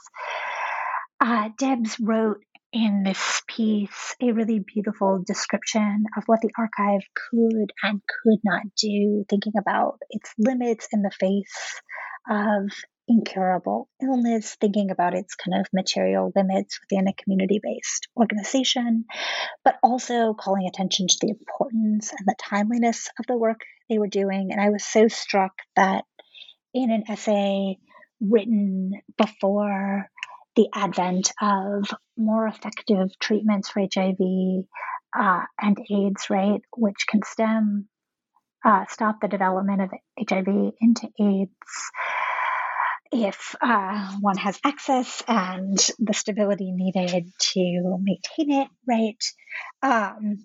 [1.21, 2.43] Uh, Debs wrote
[2.77, 8.63] in this piece a really beautiful description of what the archive could and could not
[8.77, 11.81] do, thinking about its limits in the face
[12.29, 12.71] of
[13.09, 19.07] incurable illness, thinking about its kind of material limits within a community based organization,
[19.65, 24.07] but also calling attention to the importance and the timeliness of the work they were
[24.07, 24.49] doing.
[24.51, 26.05] And I was so struck that
[26.75, 27.79] in an essay
[28.21, 30.11] written before
[30.57, 34.17] the advent of more effective treatments for HIV
[35.19, 37.89] uh, and AIDS, right, which can stem,
[38.65, 41.51] uh, stop the development of HIV into AIDS
[43.13, 49.23] if uh, one has access and the stability needed to maintain it, right?
[49.83, 50.39] Um,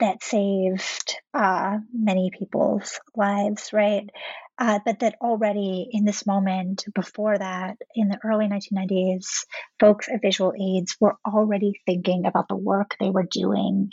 [0.00, 4.10] that saved uh, many people's lives, right?
[4.58, 9.44] Uh, but that already in this moment, before that, in the early 1990s,
[9.80, 13.90] folks at Visual AIDS were already thinking about the work they were doing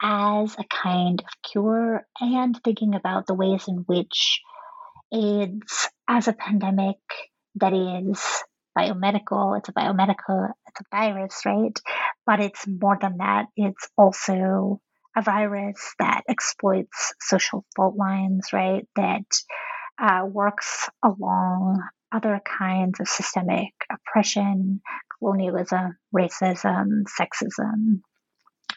[0.00, 4.40] as a kind of cure and thinking about the ways in which
[5.12, 6.98] AIDS as a pandemic
[7.56, 8.22] that is
[8.76, 11.78] biomedical, it's a biomedical, it's a virus, right?
[12.26, 13.46] But it's more than that.
[13.56, 14.80] It's also
[15.16, 18.86] a virus that exploits social fault lines, right?
[18.94, 19.24] That
[20.00, 21.82] uh, works along
[22.12, 24.80] other kinds of systemic oppression,
[25.18, 28.00] colonialism, racism, sexism,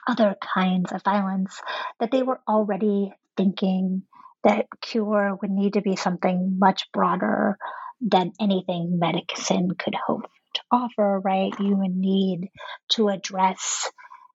[0.07, 1.61] other kinds of violence
[1.99, 4.03] that they were already thinking
[4.43, 7.57] that cure would need to be something much broader
[8.01, 10.23] than anything medicine could hope
[10.55, 11.53] to offer, right?
[11.59, 12.49] You would need
[12.93, 13.89] to address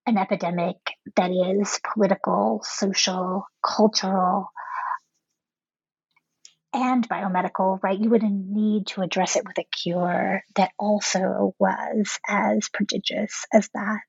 [0.07, 0.76] an epidemic
[1.16, 4.51] that is political, social, cultural,
[6.76, 7.98] and biomedical, right?
[7.98, 13.68] You wouldn't need to address it with a cure that also was as prodigious as
[13.72, 14.00] that.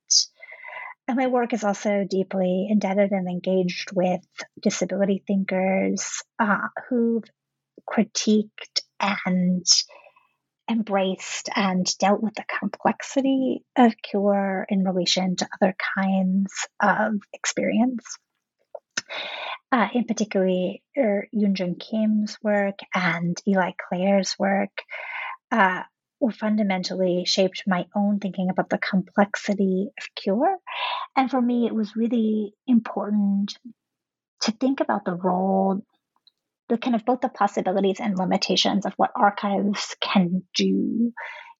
[1.07, 4.19] And my work is also deeply indebted and engaged with
[4.61, 7.23] disability thinkers uh, who've
[7.89, 9.65] critiqued and
[10.69, 16.51] embraced and dealt with the complexity of cure in relation to other kinds
[16.81, 18.17] of experience.
[19.71, 24.71] Uh, in particular, er, Eunjung Kim's work and Eli Clare's work
[25.51, 25.83] uh,
[26.19, 30.57] or fundamentally shaped my own thinking about the complexity of cure.
[31.15, 33.57] And for me, it was really important
[34.41, 35.81] to think about the role,
[36.69, 41.11] the kind of both the possibilities and limitations of what archives can do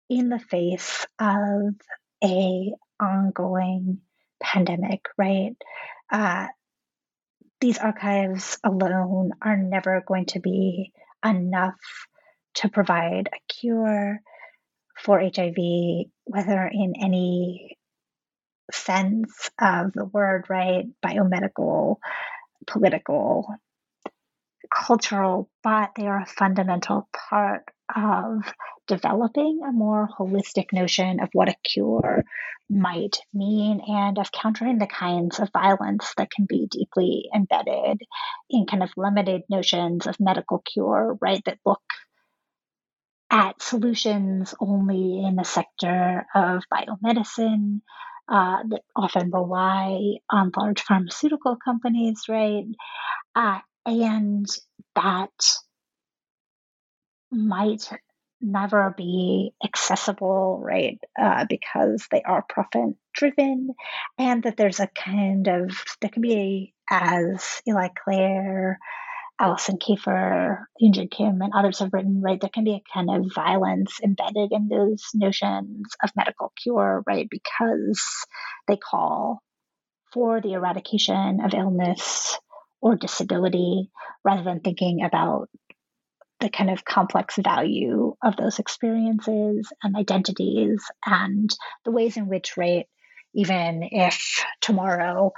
[0.09, 1.75] in the face of
[2.23, 3.99] a ongoing
[4.41, 5.55] pandemic, right?
[6.11, 6.47] Uh,
[7.59, 10.91] these archives alone are never going to be
[11.25, 11.75] enough
[12.55, 14.19] to provide a cure
[14.99, 15.55] for HIV,
[16.25, 17.77] whether in any
[18.71, 20.85] sense of the word, right?
[21.05, 21.97] Biomedical,
[22.65, 23.47] political,
[24.73, 27.63] cultural, but they are a fundamental part
[27.95, 28.43] of
[28.87, 32.23] developing a more holistic notion of what a cure
[32.69, 38.01] might mean and of countering the kinds of violence that can be deeply embedded
[38.49, 41.41] in kind of limited notions of medical cure, right?
[41.45, 41.81] That look
[43.29, 47.81] at solutions only in the sector of biomedicine
[48.29, 52.65] uh, that often rely on large pharmaceutical companies, right?
[53.35, 54.45] Uh, and
[54.95, 55.31] that
[57.31, 57.89] might
[58.39, 60.99] never be accessible, right?
[61.19, 63.69] Uh, because they are profit driven,
[64.17, 65.71] and that there's a kind of,
[66.01, 68.79] there can be, as Eli Clare
[69.39, 73.31] Alison Kafer, Eunjung Kim, and others have written, right, there can be a kind of
[73.35, 78.01] violence embedded in those notions of medical cure, right, because
[78.67, 79.43] they call
[80.11, 82.37] for the eradication of illness
[82.81, 83.91] or disability
[84.23, 85.49] rather than thinking about
[86.39, 91.49] the kind of complex value of those experiences and identities and
[91.85, 92.85] the ways in which, right,
[93.33, 95.31] even if tomorrow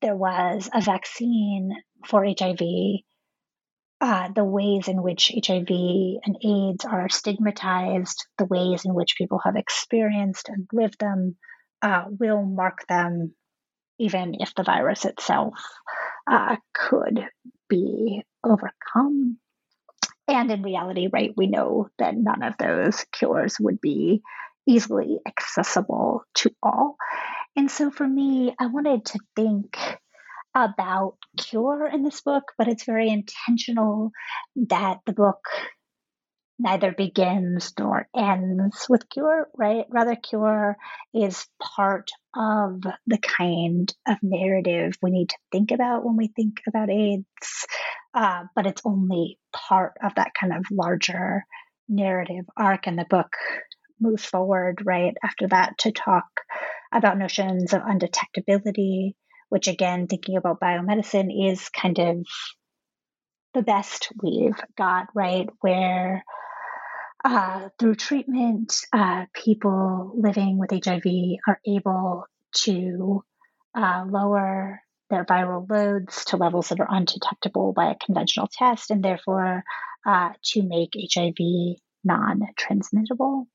[0.00, 1.72] there was a vaccine
[2.06, 2.60] for HIV,
[4.00, 9.40] uh, the ways in which HIV and AIDS are stigmatized, the ways in which people
[9.44, 11.36] have experienced and lived them,
[11.82, 13.34] uh, will mark them,
[13.98, 15.54] even if the virus itself
[16.30, 17.26] uh, could
[17.68, 19.38] be overcome.
[20.28, 24.20] And in reality, right, we know that none of those cures would be
[24.66, 26.96] easily accessible to all.
[27.56, 29.78] And so for me, I wanted to think
[30.54, 34.10] about cure in this book, but it's very intentional
[34.68, 35.40] that the book
[36.58, 39.84] neither begins nor ends with cure, right?
[39.90, 40.76] Rather, cure
[41.14, 46.60] is part of the kind of narrative we need to think about when we think
[46.66, 47.66] about AIDS,
[48.14, 51.44] uh, but it's only part of that kind of larger
[51.88, 53.32] narrative arc in the book
[54.00, 56.26] moves forward right after that to talk
[56.92, 59.14] about notions of undetectability,
[59.48, 62.26] which again, thinking about biomedicine is kind of
[63.54, 65.48] the best we've got, right?
[65.60, 66.22] Where
[67.24, 71.04] uh, through treatment, uh, people living with HIV
[71.46, 73.24] are able to
[73.76, 79.02] uh, lower their viral loads to levels that are undetectable by a conventional test and
[79.02, 79.64] therefore
[80.06, 83.46] uh, to make HIV non transmittable.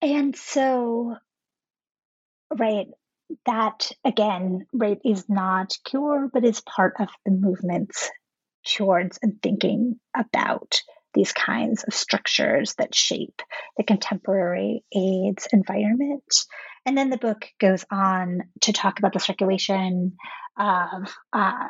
[0.00, 1.16] And so,
[2.56, 2.86] right,
[3.44, 8.10] that again, right, is not cure, but is part of the movements
[8.64, 10.80] towards and thinking about
[11.14, 13.42] these kinds of structures that shape
[13.76, 16.34] the contemporary AIDS environment.
[16.86, 20.16] And then the book goes on to talk about the circulation
[20.58, 21.66] of uh,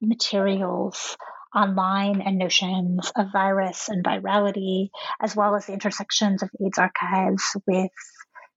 [0.00, 1.16] materials
[1.54, 7.56] online and notions of virus and virality, as well as the intersections of AIDS archives
[7.66, 7.90] with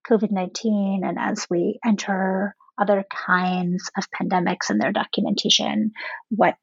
[0.08, 1.02] COVID 19.
[1.04, 5.92] And as we enter other kinds of pandemics and their documentation,
[6.30, 6.56] what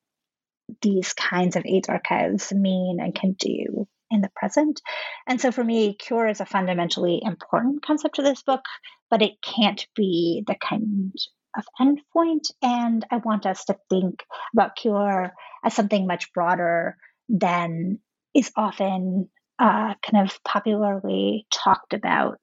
[0.81, 4.81] these kinds of AIDS archives mean and can do in the present.
[5.27, 8.61] And so for me, cure is a fundamentally important concept to this book,
[9.09, 11.13] but it can't be the kind
[11.57, 12.51] of endpoint.
[12.61, 15.33] And I want us to think about cure
[15.63, 16.97] as something much broader
[17.29, 17.99] than
[18.33, 22.39] is often uh, kind of popularly talked about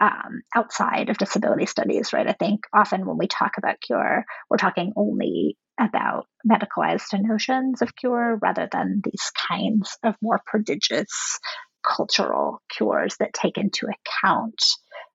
[0.00, 2.26] um, outside of disability studies, right?
[2.26, 7.94] I think often when we talk about cure, we're talking only about medicalized notions of
[7.96, 11.38] cure rather than these kinds of more prodigious
[11.86, 14.62] cultural cures that take into account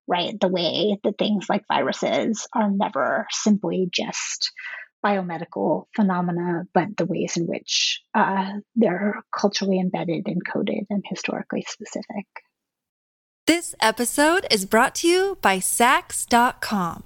[0.07, 4.51] right the way that things like viruses are never simply just
[5.05, 12.25] biomedical phenomena but the ways in which uh, they're culturally embedded encoded and historically specific
[13.47, 17.05] this episode is brought to you by Saks.com.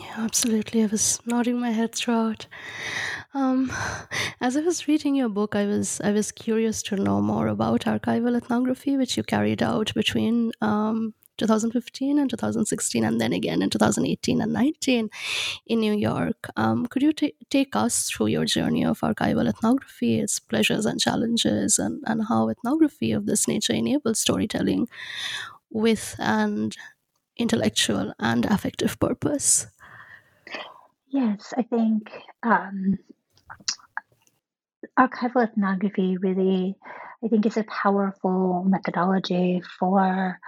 [0.00, 0.82] Yeah, absolutely.
[0.82, 2.46] I was nodding my head throughout.
[3.34, 3.72] Um,
[4.40, 7.82] as I was reading your book, I was I was curious to know more about
[7.82, 13.70] archival ethnography, which you carried out between um, 2015 and 2016, and then again in
[13.70, 15.10] 2018 and 19
[15.66, 16.48] in New York.
[16.56, 21.00] Um, could you t- take us through your journey of archival ethnography, its pleasures and
[21.00, 24.88] challenges, and, and how ethnography of this nature enables storytelling
[25.70, 26.70] with an
[27.38, 29.66] intellectual and affective purpose?
[31.10, 32.10] Yes, I think
[32.44, 32.98] um,
[34.98, 36.76] archival ethnography really,
[37.24, 40.38] I think, is a powerful methodology for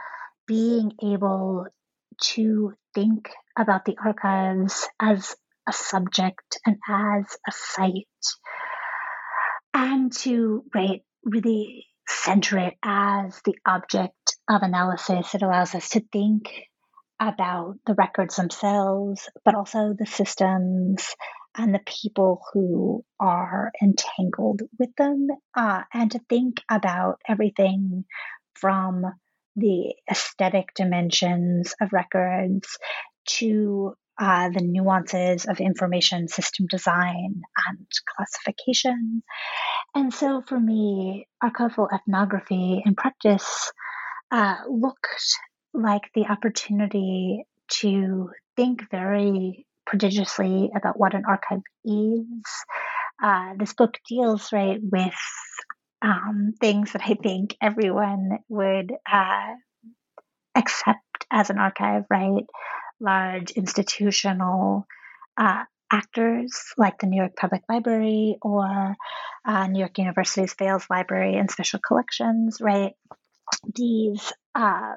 [0.47, 1.67] being able
[2.21, 5.35] to think about the archives as
[5.69, 8.07] a subject and as a site,
[9.75, 15.35] and to right really center it as the object of analysis.
[15.35, 16.51] It allows us to think
[17.29, 21.15] about the records themselves, but also the systems
[21.57, 28.05] and the people who are entangled with them, uh, and to think about everything
[28.55, 29.05] from
[29.57, 32.79] the aesthetic dimensions of records
[33.27, 39.23] to uh, the nuances of information system design and classification.
[39.95, 43.73] And so for me, archival ethnography in practice
[44.31, 45.07] uh, looked
[45.75, 52.27] like the opportunity to think very prodigiously about what an archive is.
[53.23, 55.15] Uh, this book deals right with
[56.03, 59.55] um, things that I think everyone would uh,
[60.55, 62.45] accept as an archive, right?
[63.01, 64.87] Large institutional
[65.37, 68.97] uh, actors like the New York Public Library or
[69.45, 72.93] uh, New York University's Fales Library and Special Collections, right?
[73.75, 74.95] These uh,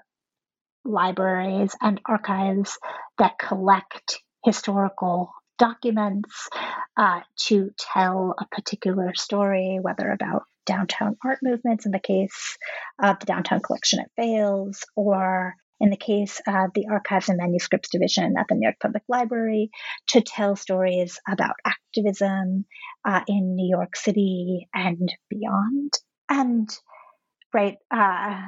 [0.86, 2.78] libraries and archives
[3.18, 6.50] that collect historical documents
[6.98, 12.58] uh, to tell a particular story, whether about downtown art movements in the case
[13.02, 17.90] of the downtown collection at Fales, or in the case of the Archives and Manuscripts
[17.90, 19.70] Division at the New York Public Library,
[20.08, 22.66] to tell stories about activism
[23.04, 25.94] uh, in New York City and beyond.
[26.30, 26.70] And
[27.54, 28.42] right, uh,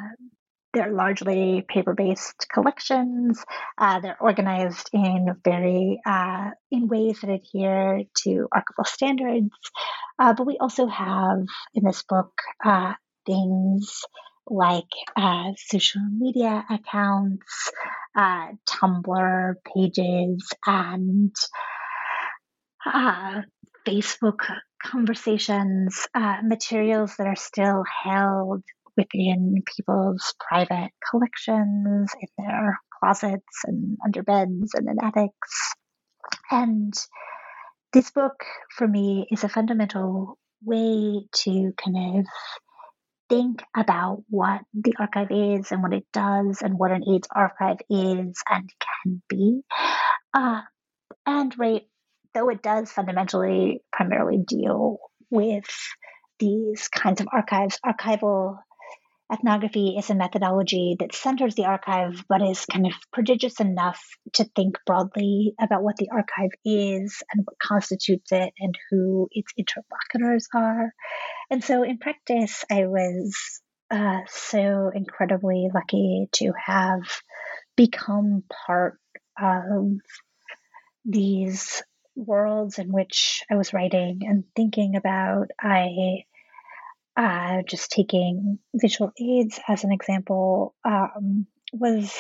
[0.77, 3.43] they're largely paper based collections.
[3.77, 9.49] Uh, they're organized in very uh, in ways that adhere to archival standards.
[10.19, 11.39] Uh, but we also have
[11.73, 12.31] in this book
[12.63, 12.93] uh,
[13.25, 14.01] things
[14.45, 14.83] like
[15.15, 17.71] uh, social media accounts,
[18.15, 21.35] uh, Tumblr pages, and
[23.85, 24.39] Facebook
[24.83, 26.07] conversations,
[26.43, 28.63] materials that are still held
[28.97, 35.73] within people's private collections, in their closets and under beds and in attics.
[36.51, 36.93] And
[37.93, 38.43] this book,
[38.75, 42.25] for me, is a fundamental way to kind of
[43.29, 47.77] think about what the archive is and what it does and what an AIDS archive
[47.89, 49.61] is and can be.
[50.33, 50.61] Uh,
[51.25, 51.83] and right,
[52.33, 55.65] though it does fundamentally primarily deal with
[56.39, 58.59] these kinds of archives, archival
[59.31, 64.01] ethnography is a methodology that centers the archive but is kind of prodigious enough
[64.33, 69.51] to think broadly about what the archive is and what constitutes it and who its
[69.57, 70.93] interlocutors are.
[71.49, 73.61] And so in practice, I was
[73.91, 77.01] uh, so incredibly lucky to have
[77.75, 78.99] become part
[79.39, 79.97] of
[81.05, 81.83] these
[82.15, 85.51] worlds in which I was writing and thinking about.
[85.61, 86.23] I
[87.17, 92.15] uh, just taking Visual AIDS as an example, um, was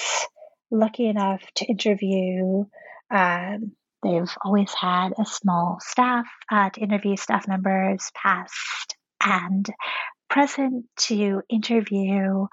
[0.71, 2.65] lucky enough to interview.
[3.13, 3.57] Uh,
[4.03, 9.69] they've always had a small staff uh, to interview staff members, past and
[10.29, 12.47] present, to interview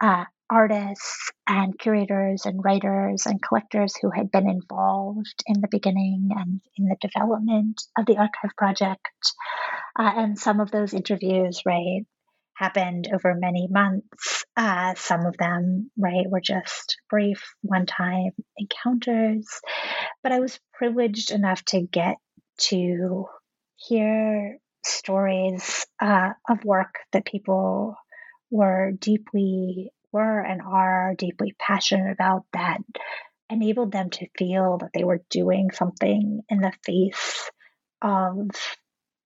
[0.00, 6.30] uh, artists and curators and writers and collectors who had been involved in the beginning
[6.36, 9.08] and in the development of the archive project.
[9.98, 12.02] Uh, and some of those interviews, right,
[12.54, 14.44] happened over many months.
[14.56, 19.48] Uh, some of them, right, were just brief one time encounters.
[20.22, 22.16] But I was privileged enough to get
[22.68, 23.26] to
[23.76, 27.96] hear stories uh, of work that people
[28.50, 32.80] were deeply were and are deeply passionate about that
[33.50, 37.50] enabled them to feel that they were doing something in the face
[38.00, 38.50] of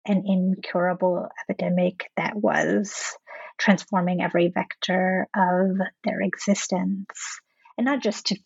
[0.06, 3.16] an incurable epidemic that was
[3.58, 7.40] transforming every vector of their existence.
[7.78, 8.36] And not just to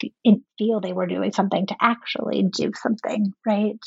[0.59, 3.78] feel they were doing something, to actually do something, right?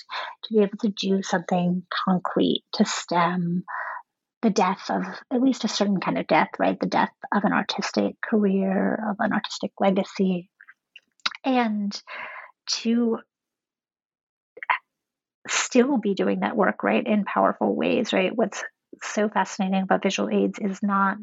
[0.43, 3.63] To be able to do something concrete to stem
[4.41, 6.79] the death of at least a certain kind of death, right?
[6.79, 10.49] The death of an artistic career, of an artistic legacy.
[11.43, 11.99] And
[12.81, 13.19] to
[15.47, 18.35] still be doing that work, right, in powerful ways, right?
[18.35, 18.63] What's
[19.01, 21.17] so fascinating about Visual AIDS is not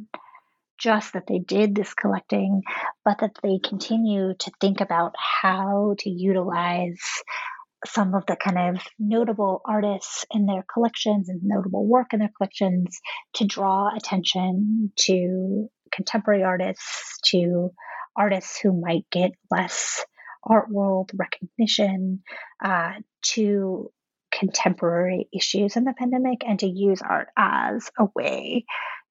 [0.78, 2.62] just that they did this collecting,
[3.04, 7.00] but that they continue to think about how to utilize
[7.88, 12.32] some of the kind of notable artists in their collections and notable work in their
[12.36, 13.00] collections
[13.34, 17.70] to draw attention to contemporary artists, to
[18.16, 20.04] artists who might get less
[20.44, 22.22] art world recognition,
[22.64, 23.90] uh, to
[24.30, 28.64] contemporary issues in the pandemic, and to use art as a way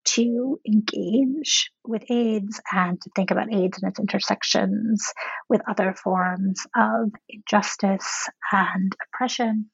[0.06, 5.12] to engage with AIDS and to think about AIDS and its intersections
[5.50, 9.70] with other forms of injustice and oppression.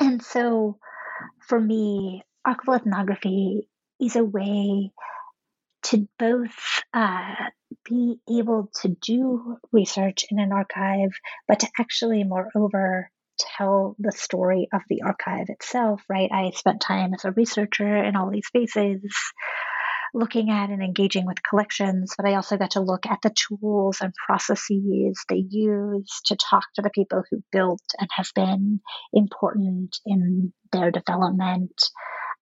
[0.00, 0.78] And so
[1.48, 3.68] for me, archival ethnography
[4.00, 4.90] is a way
[5.84, 7.34] to both uh,
[7.88, 11.12] be able to do research in an archive,
[11.46, 16.30] but to actually, moreover, tell the story of the archive itself, right?
[16.32, 19.02] I spent time as a researcher in all these spaces
[20.14, 23.98] looking at and engaging with collections, but I also got to look at the tools
[24.00, 28.80] and processes they use to talk to the people who built and have been
[29.12, 31.90] important in their development.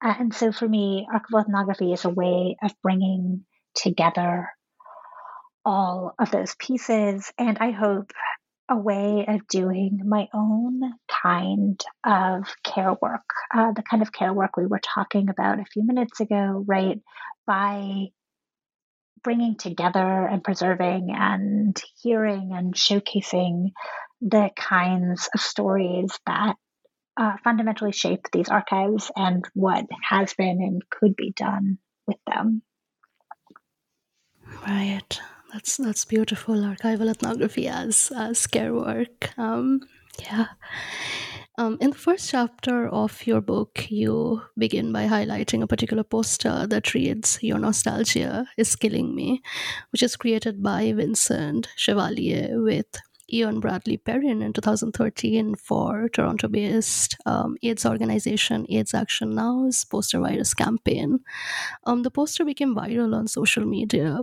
[0.02, 4.48] Uh, and so for me, archival ethnography is a way of bringing together
[5.64, 7.32] all of those pieces.
[7.38, 8.12] And I hope
[8.68, 14.32] a way of doing my own kind of care work, uh, the kind of care
[14.32, 17.00] work we were talking about a few minutes ago, right?
[17.46, 18.06] By
[19.22, 23.72] bringing together and preserving and hearing and showcasing
[24.20, 26.56] the kinds of stories that
[27.16, 32.62] uh, fundamentally shape these archives and what has been and could be done with them.
[34.66, 35.20] Right
[35.54, 39.80] that's that's beautiful archival ethnography as as care work um,
[40.20, 40.46] yeah
[41.56, 46.66] Um, in the first chapter of your book, you begin by highlighting a particular poster
[46.66, 49.40] that reads, Your nostalgia is killing me,
[49.92, 52.90] which is created by Vincent Chevalier with
[53.32, 60.18] Ian Bradley Perrin in 2013 for Toronto based um, AIDS organization AIDS Action Now's poster
[60.18, 61.20] virus campaign.
[61.84, 64.22] Um, the poster became viral on social media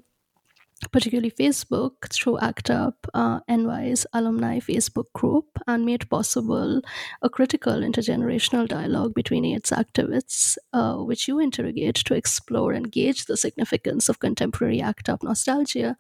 [0.92, 6.82] particularly Facebook, through ACT UP, uh, NY's alumni Facebook group, and made possible
[7.22, 13.26] a critical intergenerational dialogue between AIDS activists, uh, which you interrogate to explore and gauge
[13.26, 15.98] the significance of contemporary ACT UP nostalgia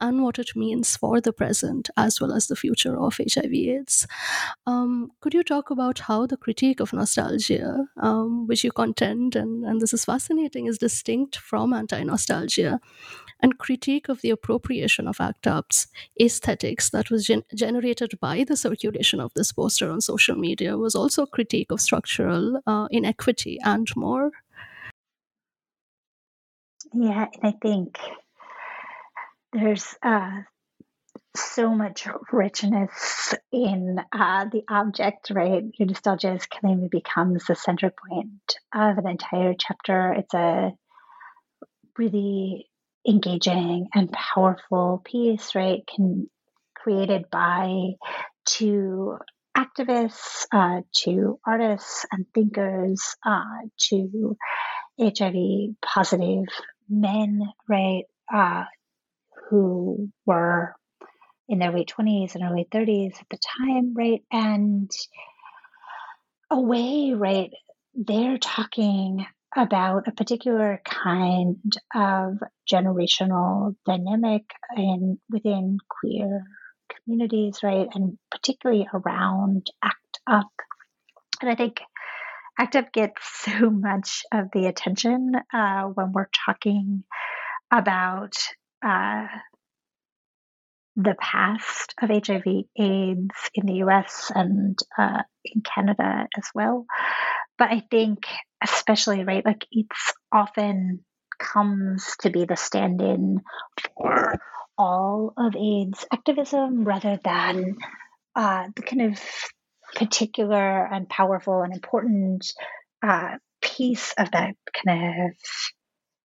[0.00, 4.06] and what it means for the present as well as the future of HIV/AIDS.
[4.66, 9.64] Um, could you talk about how the critique of nostalgia, um, which you contend, and,
[9.64, 12.80] and this is fascinating, is distinct from anti nostalgia?
[13.42, 15.88] And critique of the appropriation of ACT UP's
[16.20, 20.94] aesthetics that was gen- generated by the circulation of this poster on social media was
[20.94, 24.30] also a critique of structural uh, inequity and more.
[26.92, 27.98] Yeah, and I think
[29.52, 30.40] there's uh,
[31.36, 35.64] so much richness in uh, the object, right?
[35.78, 40.12] Your nostalgia is claim becomes the center point of an entire chapter.
[40.12, 40.72] It's a
[41.96, 42.69] really
[43.06, 45.80] engaging and powerful piece, right?
[45.86, 46.28] Can
[46.74, 47.92] created by
[48.46, 49.18] two
[49.56, 53.42] activists, uh, to artists and thinkers, uh,
[53.88, 54.36] to
[55.00, 56.44] HIV positive
[56.88, 58.04] men, right?
[58.32, 58.64] Uh,
[59.48, 60.74] who were
[61.48, 64.22] in their late 20s and early 30s at the time, right?
[64.30, 64.90] And
[66.50, 67.50] a way, right?
[67.94, 69.26] They're talking
[69.56, 71.56] about a particular kind
[71.94, 72.38] of
[72.70, 74.44] generational dynamic
[74.76, 76.44] in within queer
[77.04, 77.88] communities, right?
[77.94, 80.50] And particularly around ACT UP.
[81.40, 81.80] And I think
[82.58, 87.04] ACT UP gets so much of the attention uh, when we're talking
[87.72, 88.34] about
[88.84, 89.26] uh,
[90.96, 96.86] the past of HIV AIDS in the US and uh, in Canada as well.
[97.60, 98.24] But I think,
[98.64, 101.04] especially, right, like it's often
[101.38, 103.42] comes to be the stand in
[103.98, 104.38] for
[104.78, 107.76] all of AIDS activism rather than
[108.34, 109.20] uh, the kind of
[109.94, 112.50] particular and powerful and important
[113.02, 115.32] uh, piece of that kind of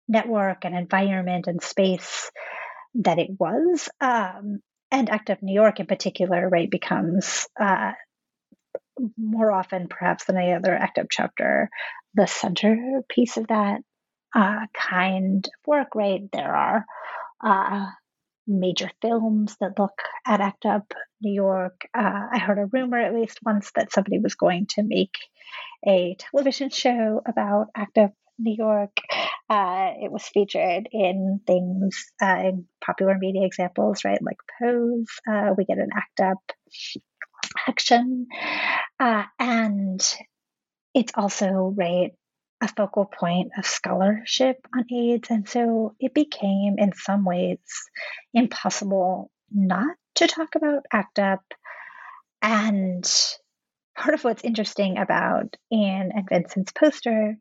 [0.06, 2.30] network and environment and space
[2.94, 3.88] that it was.
[4.00, 4.60] Um,
[4.92, 7.90] and ACT UP New York in particular, right, becomes uh,
[9.16, 11.70] more often, perhaps than any other ACT UP chapter,
[12.14, 13.80] the centerpiece of that
[14.34, 16.22] uh, kind of work, right?
[16.32, 16.84] There are
[17.44, 17.86] uh,
[18.46, 21.88] major films that look at ACT UP New York.
[21.96, 25.14] Uh, I heard a rumor, at least once, that somebody was going to make
[25.86, 28.96] a television show about ACT UP New York.
[29.48, 34.20] Uh, it was featured in things, uh, in popular media examples, right?
[34.22, 35.06] Like Pose.
[35.28, 36.38] Uh, we get an ACT UP
[37.68, 38.26] action.
[38.98, 40.16] Uh, and
[40.94, 42.12] it's also, right,
[42.60, 45.28] a focal point of scholarship on AIDS.
[45.30, 47.58] And so it became, in some ways,
[48.32, 51.42] impossible not to talk about ACT UP.
[52.42, 53.04] And
[53.96, 57.36] part of what's interesting about Ian and Vincent's poster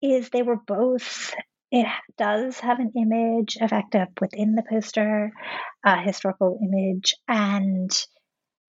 [0.00, 1.32] is they were both
[1.72, 1.86] it
[2.18, 5.32] does have an image of ACT UP within the poster,
[5.82, 7.90] a historical image, and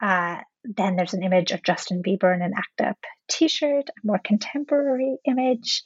[0.03, 2.97] uh, then there's an image of Justin Bieber in an ACT UP
[3.29, 5.83] t shirt, a more contemporary image.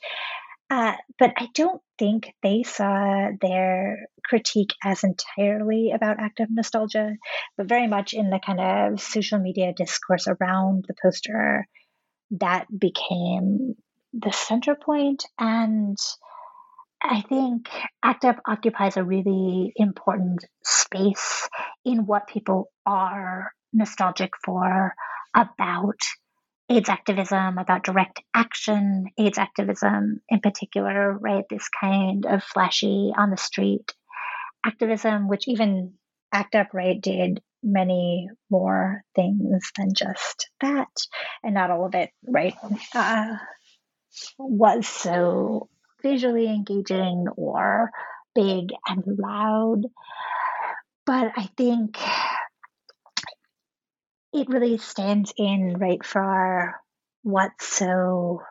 [0.70, 7.14] Uh, but I don't think they saw their critique as entirely about ACT UP nostalgia,
[7.58, 11.68] but very much in the kind of social media discourse around the poster
[12.32, 13.76] that became
[14.14, 15.26] the center point.
[15.40, 15.98] And
[17.02, 17.70] I think
[18.04, 21.48] ACT UP occupies a really important space
[21.86, 24.94] in what people are nostalgic for
[25.36, 26.00] about
[26.70, 31.46] AIDS activism, about direct action, AIDS activism in particular, right?
[31.50, 33.94] This kind of flashy on the street
[34.66, 35.94] activism, which even
[36.34, 40.88] ACT UP, right, did many more things than just that.
[41.44, 42.56] And not all of it, right,
[42.94, 43.38] uh,
[44.38, 45.70] was so
[46.04, 47.92] visually engaging or
[48.36, 49.84] big and loud.
[51.06, 51.98] But I think
[54.38, 56.76] it really stands in right for
[57.24, 58.42] what's so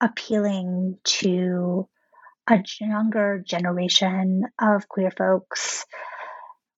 [0.00, 1.88] appealing to
[2.48, 5.84] a younger generation of queer folks,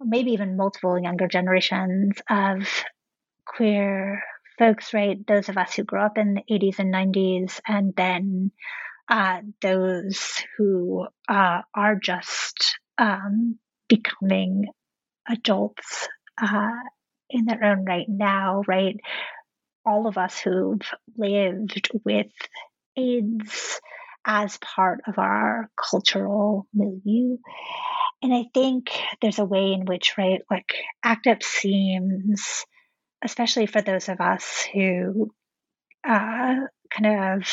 [0.01, 2.67] maybe even multiple younger generations of
[3.45, 4.23] queer
[4.59, 5.27] folks, right?
[5.27, 8.53] Those of us who grew up in the 80s and 90s, and then
[9.11, 14.67] uh, those who uh, are just um, becoming
[15.29, 16.09] adults
[16.41, 16.71] uh,
[17.31, 18.97] in their own right now, right?
[19.85, 20.81] All of us who've
[21.17, 22.27] lived with
[22.97, 23.81] AIDS
[24.25, 27.39] as part of our cultural milieu.
[28.23, 28.91] And I think
[29.23, 30.73] there's a way in which, right, like
[31.05, 32.65] ACT UP seems,
[33.23, 35.31] especially for those of us who
[36.07, 36.55] uh,
[36.91, 37.49] kind of,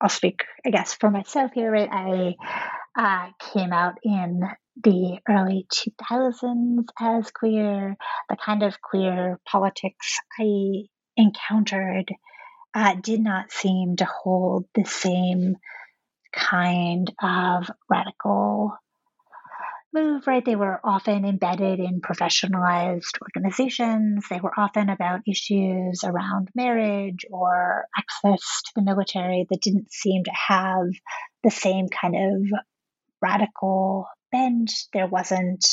[0.00, 1.88] I'll speak, I guess, for myself here, right?
[1.90, 2.34] I
[2.96, 4.42] uh, came out in
[4.82, 7.96] the early 2000s as queer,
[8.28, 10.84] the kind of queer politics I
[11.16, 12.12] encountered
[12.74, 15.56] uh, did not seem to hold the same
[16.32, 18.76] kind of radical
[19.94, 20.44] move, right?
[20.44, 24.26] They were often embedded in professionalized organizations.
[24.28, 30.24] They were often about issues around marriage or access to the military that didn't seem
[30.24, 30.86] to have
[31.42, 32.60] the same kind of
[33.22, 34.68] radical bend.
[34.92, 35.64] There wasn't,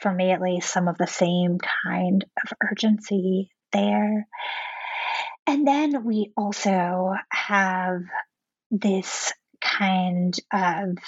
[0.00, 4.26] for me at least, some of the same kind of urgency there.
[5.46, 8.02] And then we also have
[8.70, 10.98] this kind of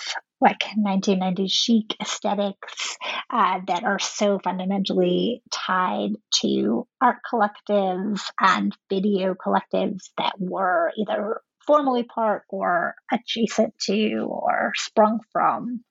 [0.40, 2.96] like 1990s chic aesthetics
[3.30, 11.42] uh, that are so fundamentally tied to art collectives and video collectives that were either
[11.66, 15.84] formally part or adjacent to or sprung from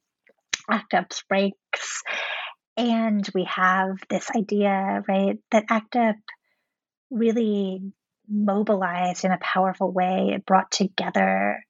[0.69, 2.03] ACT UP's breaks.
[2.77, 6.15] And we have this idea, right, that ACT UP
[7.11, 7.81] really
[8.29, 10.31] mobilized in a powerful way.
[10.35, 11.63] It brought together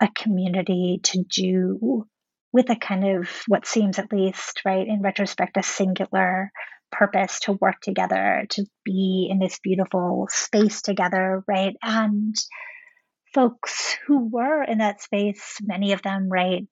[0.00, 2.06] a community to do
[2.52, 6.50] with a kind of what seems at least right in retrospect a singular
[6.90, 12.36] purpose to work together to be in this beautiful space together right and
[13.32, 16.68] folks who were in that space many of them right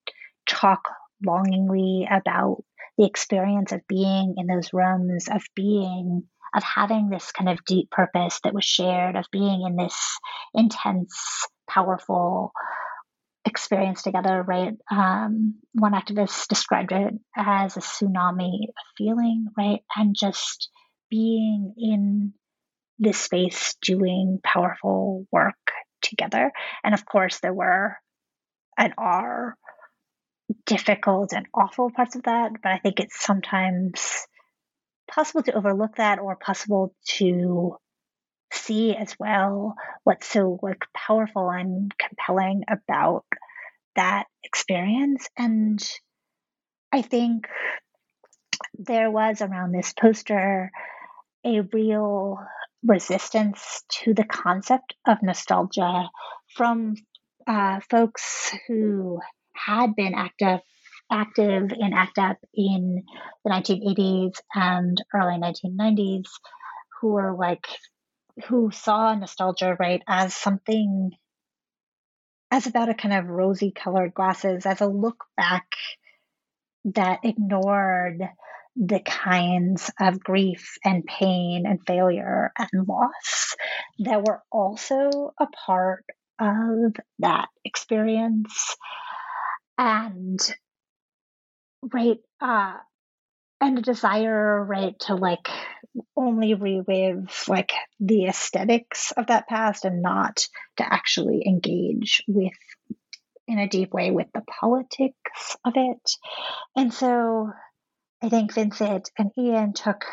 [0.47, 0.83] talk
[1.25, 2.62] longingly about
[2.99, 7.91] the experience of being in those rooms of being of having this kind of deep
[7.91, 9.97] purpose that was shared, of being in this
[10.55, 12.53] intense, powerful
[13.45, 14.75] experience together, right?
[14.91, 18.66] Um, one activist described it as a tsunami
[18.99, 19.81] feeling, right?
[19.97, 20.68] And just
[21.09, 22.35] being in
[22.99, 25.55] this space doing powerful work
[26.03, 26.53] together.
[26.85, 27.97] And of course, there were
[28.77, 29.57] and are
[30.67, 34.27] difficult and awful parts of that, but I think it's sometimes
[35.11, 37.77] possible to overlook that or possible to
[38.53, 39.75] see as well
[40.05, 43.25] what's so like powerful and compelling about
[43.97, 45.29] that experience.
[45.37, 45.81] And
[46.93, 47.47] i think
[48.79, 50.71] there was around this poster
[51.45, 52.39] a real
[52.85, 56.09] resistance to the concept of nostalgia
[56.57, 56.95] from
[57.47, 59.21] uh, folks who
[59.67, 60.61] had been active
[61.13, 63.03] active in ACT UP in
[63.45, 66.29] the 1980s and early 1990s
[67.01, 67.67] who were like,
[68.47, 71.11] who saw nostalgia, right, as something,
[72.51, 75.67] as about a kind of rosy colored glasses, as a look back
[76.85, 78.23] that ignored
[78.77, 83.57] the kinds of grief and pain and failure and loss
[83.99, 86.05] that were also a part
[86.39, 88.77] of that experience.
[89.81, 90.39] And
[91.91, 92.74] right uh
[93.62, 95.49] and a desire right to like
[96.14, 102.53] only relive like the aesthetics of that past and not to actually engage with
[103.49, 106.11] in a deep way with the politics of it.
[106.76, 107.51] And so
[108.22, 110.05] i think vincent and ian took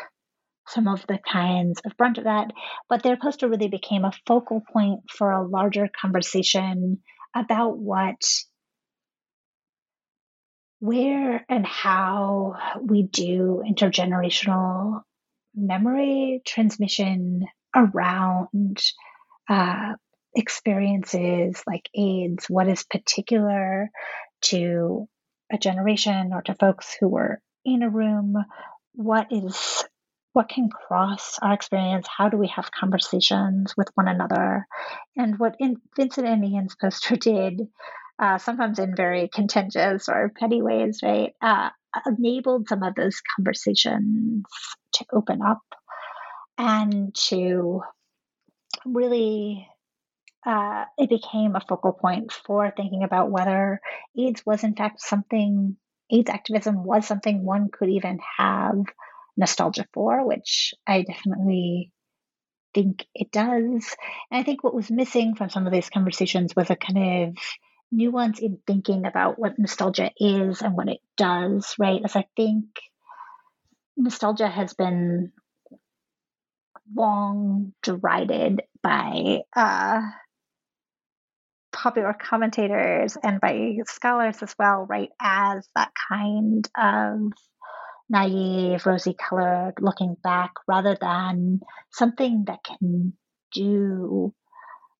[0.66, 2.50] some of the kinds of brunt of that
[2.88, 7.02] but their poster really became a focal point for a larger conversation
[7.36, 8.16] about what
[10.80, 15.02] where and how we do intergenerational
[15.54, 18.82] memory transmission around
[19.48, 19.94] uh,
[20.34, 23.90] experiences like AIDS, what is particular
[24.42, 25.08] to
[25.52, 28.36] a generation or to folks who were in a room,
[28.94, 29.84] what is
[30.34, 32.06] what can cross our experience?
[32.06, 34.66] How do we have conversations with one another?
[35.16, 37.62] And what in Vincent and Ian's poster did
[38.18, 41.70] uh, sometimes in very contentious or petty ways, right, uh,
[42.06, 44.44] enabled some of those conversations
[44.94, 45.62] to open up
[46.56, 47.82] and to
[48.84, 49.68] really,
[50.44, 53.80] uh, it became a focal point for thinking about whether
[54.18, 55.76] AIDS was in fact something,
[56.10, 58.76] AIDS activism was something one could even have
[59.36, 61.92] nostalgia for, which I definitely
[62.74, 63.96] think it does.
[64.30, 67.36] And I think what was missing from some of these conversations was a kind of
[67.90, 72.00] nuance in thinking about what nostalgia is and what it does, right?
[72.04, 72.64] As I think
[73.96, 75.32] nostalgia has been
[76.94, 80.00] long derided by uh,
[81.72, 87.32] popular commentators and by scholars as well, right, as that kind of
[88.08, 91.60] naive, rosy colored looking back rather than
[91.92, 93.12] something that can
[93.52, 94.32] do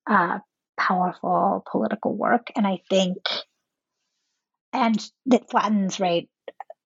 [0.08, 0.38] uh,
[0.78, 2.48] powerful political work.
[2.56, 3.18] And I think,
[4.72, 6.28] and that flattens, right,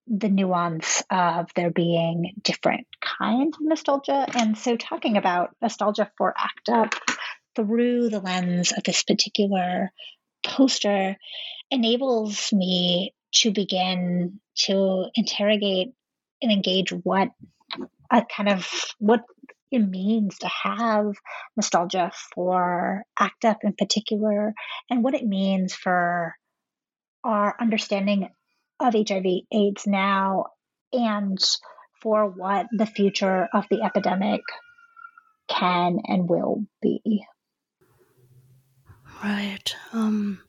[0.07, 4.25] the nuance of there being different kinds of nostalgia.
[4.35, 6.95] And so, talking about nostalgia for ACT UP
[7.55, 9.91] through the lens of this particular
[10.43, 11.15] poster
[11.71, 15.89] enables me to begin to interrogate
[16.41, 17.29] and engage what
[18.11, 18.69] a kind of
[18.99, 19.21] what
[19.73, 21.15] it means to have
[21.57, 24.53] nostalgia for ACT UP in particular
[24.87, 26.35] and what it means for
[27.23, 28.29] our understanding
[28.79, 30.45] of HIV AIDS now
[30.93, 31.39] and
[32.03, 34.41] for what the future of the epidemic
[35.47, 37.25] can and will be.
[39.23, 39.75] Right.
[39.91, 40.41] Um,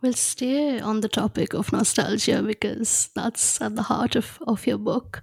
[0.00, 4.78] we'll stay on the topic of nostalgia because that's at the heart of, of your
[4.78, 5.22] book.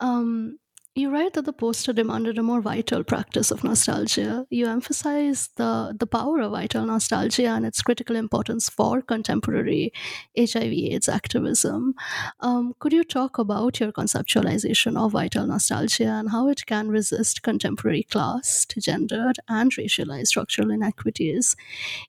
[0.00, 0.58] Um,
[0.94, 4.46] you write that the poster demanded a more vital practice of nostalgia.
[4.50, 9.92] You emphasize the, the power of vital nostalgia and its critical importance for contemporary
[10.36, 11.94] HIV/AIDS activism.
[12.40, 17.42] Um, could you talk about your conceptualization of vital nostalgia and how it can resist
[17.42, 21.56] contemporary class, gendered, and racialized structural inequities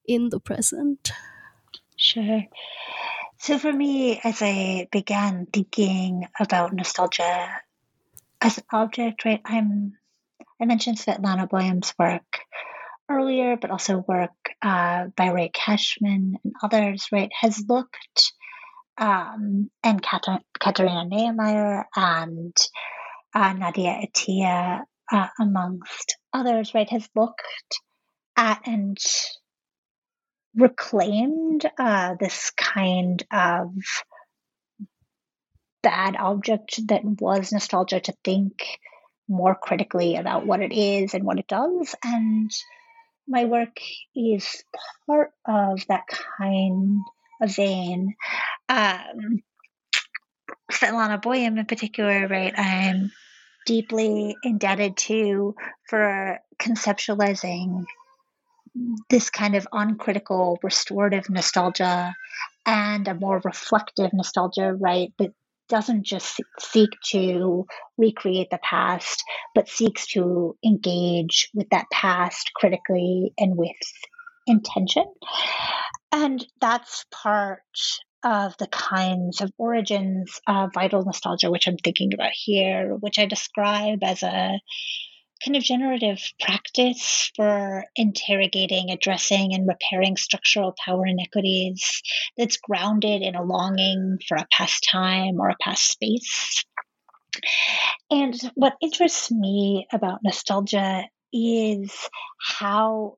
[0.05, 1.13] in the present?
[1.95, 2.43] Sure.
[3.38, 7.61] So, for me, as I began thinking about nostalgia
[8.44, 9.41] as an object, right?
[9.46, 9.94] I'm
[10.62, 12.39] I mentioned Svetlana Boym's work
[13.10, 14.32] earlier, but also work
[14.62, 17.32] uh, by Ray Cashman and others, right?
[17.39, 18.34] Has looked
[18.98, 22.56] um, and Katharina Niemeyer and
[23.34, 24.82] uh, Nadia Atia,
[25.12, 26.89] uh, amongst others, right?
[26.89, 27.41] Has looked
[28.36, 28.98] at and
[30.56, 33.72] reclaimed uh, this kind of
[35.84, 38.79] bad object that was nostalgia to think
[39.27, 41.95] more critically about what it is and what it does.
[42.03, 42.51] And
[43.27, 43.77] my work
[44.15, 44.63] is
[45.05, 46.03] part of that
[46.38, 46.99] kind
[47.41, 48.15] of vein.
[48.69, 49.43] Um,
[50.71, 53.11] Svetlana Boym, in particular, right, I'm
[53.65, 55.55] deeply indebted to
[55.88, 57.86] for conceptualizing
[59.09, 62.13] this kind of uncritical restorative nostalgia
[62.65, 65.34] and a more reflective nostalgia, right, that
[65.70, 67.66] doesn't just seek to
[67.97, 69.24] recreate the past,
[69.55, 73.72] but seeks to engage with that past critically and with
[74.47, 75.05] intention.
[76.11, 77.61] And that's part
[78.24, 83.26] of the kinds of origins of vital nostalgia, which I'm thinking about here, which I
[83.26, 84.59] describe as a
[85.43, 92.01] kind of generative practice for interrogating, addressing, and repairing structural power inequities
[92.38, 96.63] that's grounded in a longing for a past time or a past space.
[98.09, 101.91] And what interests me about nostalgia is
[102.39, 103.17] how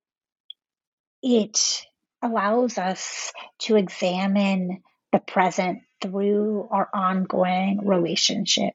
[1.21, 1.85] it
[2.21, 8.73] allows us to examine the present through our ongoing relationship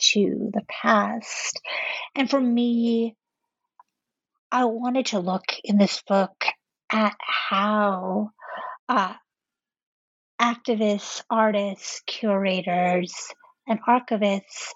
[0.00, 1.60] to the past.
[2.14, 3.16] And for me,
[4.52, 6.44] I wanted to look in this book
[6.92, 8.30] at how
[8.88, 9.14] uh,
[10.40, 13.14] activists, artists, curators,
[13.68, 14.70] and archivists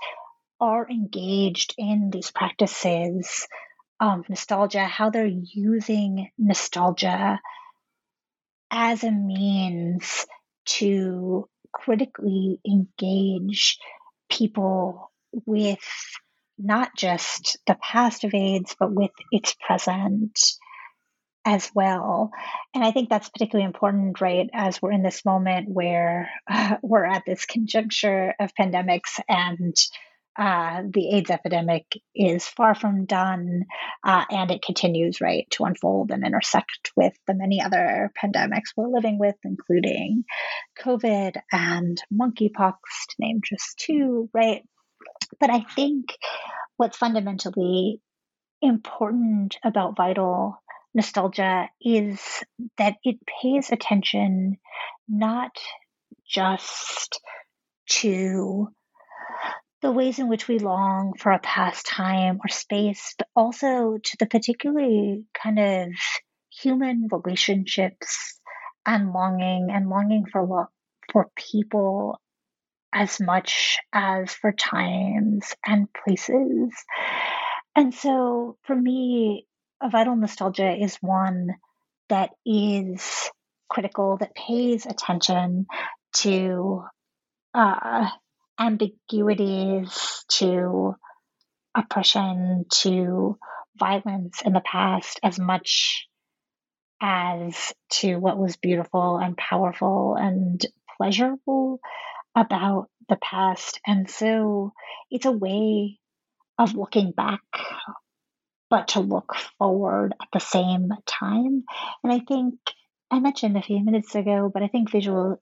[0.61, 3.49] are engaged in these practices
[4.01, 7.41] of nostalgia, how they're using nostalgia
[8.71, 10.27] as a means
[10.67, 13.79] to critically engage
[14.31, 15.11] people
[15.47, 15.79] with
[16.59, 20.39] not just the past of AIDS, but with its present
[21.45, 22.31] as well.
[22.75, 27.05] And I think that's particularly important, right, as we're in this moment where uh, we're
[27.05, 29.77] at this conjuncture of pandemics and
[30.37, 33.67] uh, the AIDS epidemic is far from done,
[34.05, 38.89] uh, and it continues, right, to unfold and intersect with the many other pandemics we're
[38.89, 40.25] living with, including
[40.83, 42.75] COVID and monkeypox,
[43.11, 44.63] to name just two, right?
[45.41, 46.17] But I think
[46.77, 48.01] what's fundamentally
[48.63, 50.63] important about vital
[50.95, 52.21] nostalgia is
[52.79, 54.57] that it pays attention
[55.09, 55.57] not
[56.29, 57.21] just
[57.89, 58.69] to
[59.83, 64.17] the ways in which we long for a past time or space, but also to
[64.19, 65.89] the particularly kind of
[66.51, 68.41] human relationships
[68.87, 70.69] and longing and longing for love
[71.13, 72.19] for people
[72.95, 76.73] as much as for times and places.
[77.75, 79.47] And so for me,
[79.83, 81.49] a vital nostalgia is one
[82.09, 83.31] that is
[83.69, 85.67] critical, that pays attention
[86.15, 86.85] to
[87.53, 88.09] uh,
[88.59, 90.95] ambiguities, to
[91.75, 93.37] oppression, to
[93.77, 96.07] violence in the past as much
[97.03, 100.65] as to what was beautiful and powerful and
[100.97, 101.81] pleasurable
[102.35, 103.81] about the past.
[103.87, 104.73] And so
[105.11, 105.99] it's a way
[106.59, 107.43] of looking back,
[108.71, 111.65] but to look forward at the same time.
[112.03, 112.55] And I think
[113.11, 115.41] I mentioned a few minutes ago, but I think visual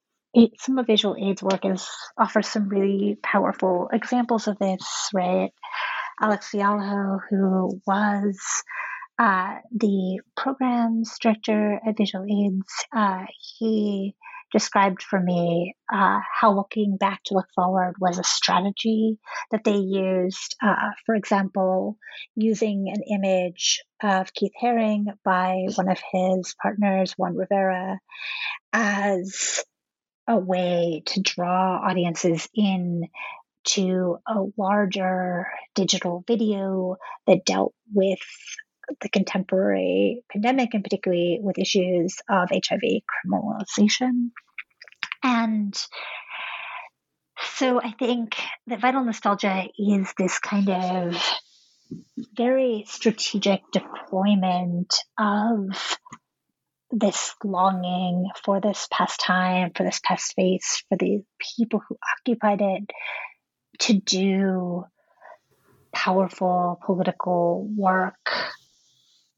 [0.58, 1.86] some of Visual AIDS work is
[2.16, 5.50] offers some really powerful examples of this, right?
[6.20, 8.38] Alex Fialho, who was
[9.18, 13.24] uh, the programs director at Visual AIDS, uh,
[13.58, 14.14] he
[14.52, 19.18] described for me uh, how looking back to look forward was a strategy
[19.50, 20.56] that they used.
[20.62, 21.96] Uh, for example,
[22.36, 27.98] using an image of Keith Haring by one of his partners, Juan Rivera,
[28.72, 29.64] as
[30.28, 33.08] a way to draw audiences in
[33.64, 36.96] to a larger digital video
[37.26, 38.18] that dealt with
[39.00, 44.30] the contemporary pandemic and particularly with issues of HIV criminalization.
[45.22, 45.74] And
[47.54, 51.22] so I think that vital nostalgia is this kind of
[52.36, 55.98] very strategic deployment of
[56.90, 61.22] this longing for this past time, for this past space, for the
[61.56, 62.90] people who occupied it
[63.80, 64.84] to do
[65.92, 68.16] powerful political work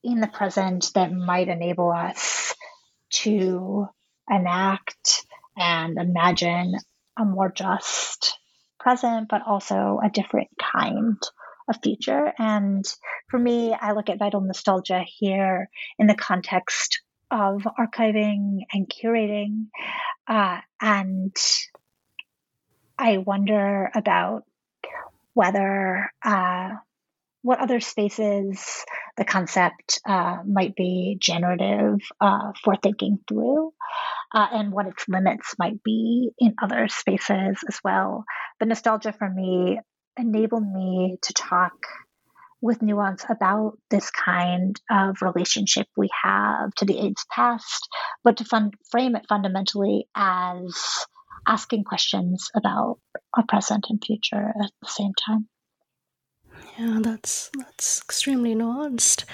[0.05, 2.55] in the present that might enable us
[3.11, 3.89] to
[4.31, 5.27] enact
[5.57, 6.75] and imagine
[7.19, 8.39] a more just
[8.79, 11.17] present, but also a different kind
[11.69, 12.33] of future.
[12.39, 12.85] And
[13.29, 17.01] for me, I look at vital nostalgia here in the context
[17.31, 19.69] of archiving and curating.
[20.29, 21.35] Uh, and
[22.99, 24.45] I wonder about
[25.33, 26.71] whether uh,
[27.45, 28.85] what other spaces
[29.19, 33.71] the concept uh, might be generative uh, for thinking through,
[34.35, 38.25] uh, and what its limits might be in other spaces as well.
[38.59, 39.79] But nostalgia for me
[40.19, 41.75] enabled me to talk
[42.63, 47.91] with nuance about this kind of relationship we have to the AIDS past,
[48.25, 50.75] but to frame it fundamentally as
[51.47, 53.01] asking questions about
[53.35, 55.47] our present and future at the same time.
[56.79, 59.25] Yeah, that's that's extremely nuanced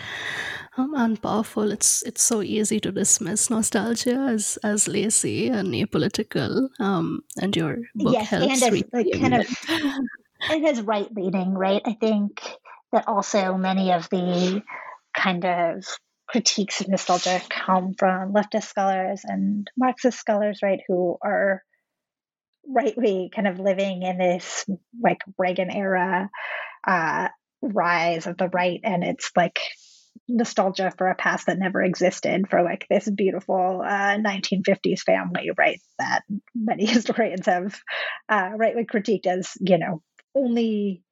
[0.77, 1.73] um, and powerful.
[1.73, 6.69] It's it's so easy to dismiss nostalgia as as lazy and apolitical.
[6.79, 9.47] Um, and your book yes, helps and as, like, kind of
[10.51, 11.83] it is right leaning, right?
[11.85, 12.41] I think
[12.93, 14.63] that also many of the
[15.17, 15.85] kind of
[16.29, 21.63] critiques of nostalgia come from leftist scholars and Marxist scholars, right, who are
[22.69, 24.67] rightly kind of living in this
[25.03, 26.31] like Reagan era
[26.87, 27.29] uh,
[27.63, 29.61] rise of the right, and it's like
[30.29, 35.81] nostalgia for a past that never existed for like this beautiful uh, 1950s family, right?
[35.99, 36.23] That
[36.55, 37.79] many historians have
[38.29, 40.03] uh, rightly critiqued as you know
[40.35, 41.03] only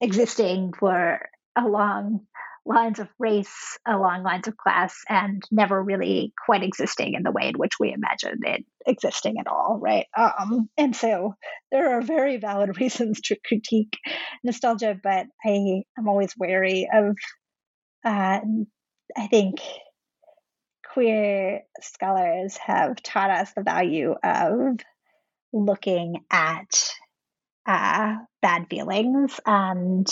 [0.00, 1.20] existing for
[1.56, 2.26] along
[2.66, 7.48] lines of race, along lines of class, and never really quite existing in the way
[7.48, 10.06] in which we imagine it existing at all, right?
[10.16, 11.34] Um, and so
[11.70, 13.96] there are very valid reasons to critique
[14.42, 17.16] nostalgia, but I am always wary of,
[18.04, 18.40] uh,
[19.16, 19.60] I think
[20.92, 24.78] queer scholars have taught us the value of
[25.52, 26.90] looking at
[27.66, 30.06] uh, bad feelings and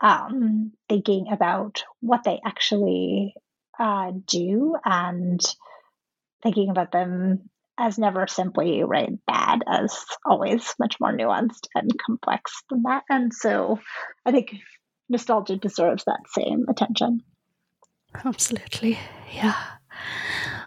[0.00, 3.34] um, thinking about what they actually
[3.78, 5.40] uh, do and
[6.42, 12.62] thinking about them as never simply right bad as always much more nuanced and complex
[12.68, 13.04] than that.
[13.08, 13.78] And so
[14.26, 14.54] i think
[15.08, 17.22] nostalgia deserves that same attention.
[18.24, 18.98] Absolutely.
[19.32, 19.54] Yeah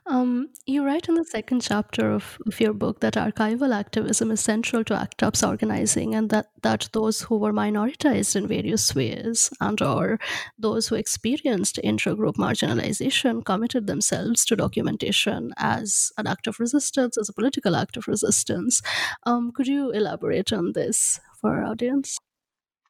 [0.05, 4.41] um, you write in the second chapter of, of your book that archival activism is
[4.41, 9.49] central to ACT UP's organizing and that, that those who were minoritized in various ways
[9.61, 10.19] and or
[10.57, 17.29] those who experienced intragroup marginalization committed themselves to documentation as an act of resistance, as
[17.29, 18.81] a political act of resistance.
[19.25, 22.17] Um, could you elaborate on this for our audience?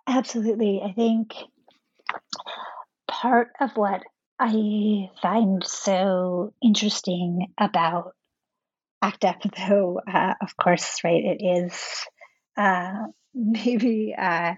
[0.07, 0.81] Absolutely.
[0.83, 1.33] I think
[3.07, 4.03] part of what
[4.39, 8.13] I find so interesting about
[9.01, 12.07] ACT UP, though, uh, of course, right, it is
[12.57, 13.05] uh,
[13.35, 14.53] maybe uh,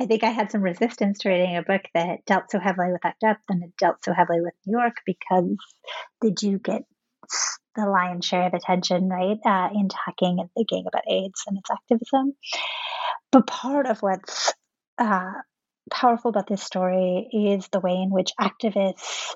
[0.00, 3.04] I think I had some resistance to reading a book that dealt so heavily with
[3.04, 5.56] ACT UP and it dealt so heavily with New York because
[6.22, 6.82] they do get
[7.76, 11.70] the lion's share of attention, right, uh, in talking and thinking about AIDS and its
[11.70, 12.34] activism.
[13.32, 14.52] But part of what's
[14.98, 15.32] uh,
[15.90, 19.34] powerful about this story is the way in which activists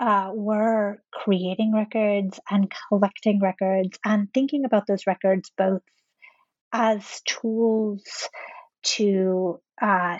[0.00, 5.82] uh, were creating records and collecting records and thinking about those records both
[6.72, 8.28] as tools
[8.82, 10.18] to uh,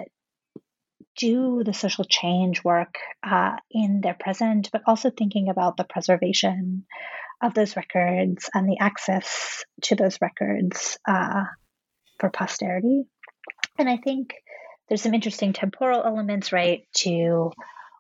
[1.16, 6.84] do the social change work uh, in their present, but also thinking about the preservation
[7.42, 11.44] of those records and the access to those records uh,
[12.18, 13.04] for posterity.
[13.78, 14.34] And I think
[14.88, 17.52] there's some interesting temporal elements, right, to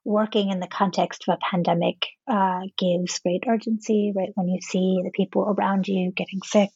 [0.04, 4.30] working in the context of a pandemic uh, gives great urgency, right?
[4.34, 6.70] When you see the people around you getting sick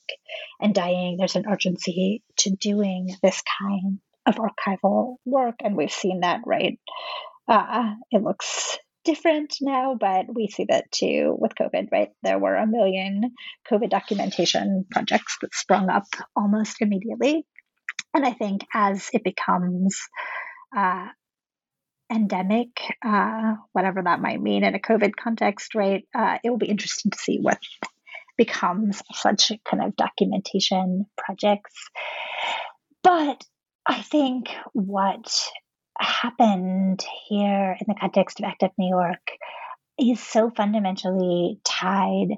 [0.61, 5.57] and dying, there's an urgency to doing this kind of archival work.
[5.65, 6.79] And we've seen that, right?
[7.49, 12.11] Uh, it looks different now, but we see that too with COVID, right?
[12.23, 13.33] There were a million
[13.71, 16.05] COVID documentation projects that sprung up
[16.37, 17.47] almost immediately.
[18.15, 19.99] And I think as it becomes
[20.77, 21.09] uh,
[22.13, 22.69] endemic,
[23.05, 26.05] uh, whatever that might mean in a COVID context, right?
[26.15, 27.59] Uh, it will be interesting to see what
[28.37, 31.75] becomes such kind of documentation projects.
[33.03, 33.43] But
[33.87, 35.33] I think what
[35.99, 39.27] happened here in the context of ACT UP New York
[39.99, 42.29] is so fundamentally tied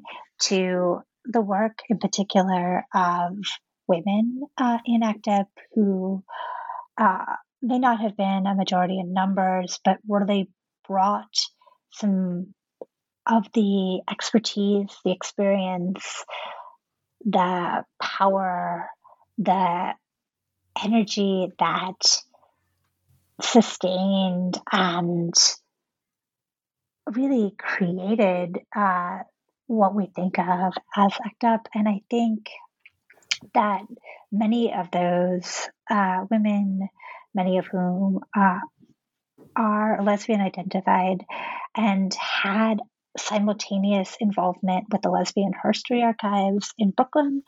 [0.42, 3.36] to the work in particular of
[3.86, 6.22] women uh, in ACT UP who
[6.98, 7.24] uh,
[7.62, 10.48] may not have been a majority in numbers, but really
[10.86, 11.34] brought
[11.90, 12.54] some
[13.26, 16.24] of the expertise, the experience,
[17.24, 18.90] the power,
[19.38, 19.94] the
[20.82, 22.20] energy that
[23.40, 25.34] sustained and
[27.06, 29.18] really created uh,
[29.66, 31.68] what we think of as ACT UP.
[31.74, 32.48] And I think
[33.54, 33.82] that
[34.32, 36.88] many of those uh, women,
[37.34, 38.58] many of whom uh,
[39.56, 41.24] are lesbian identified
[41.76, 42.80] and had
[43.16, 47.42] simultaneous involvement with the Lesbian Herstory Archives in Brooklyn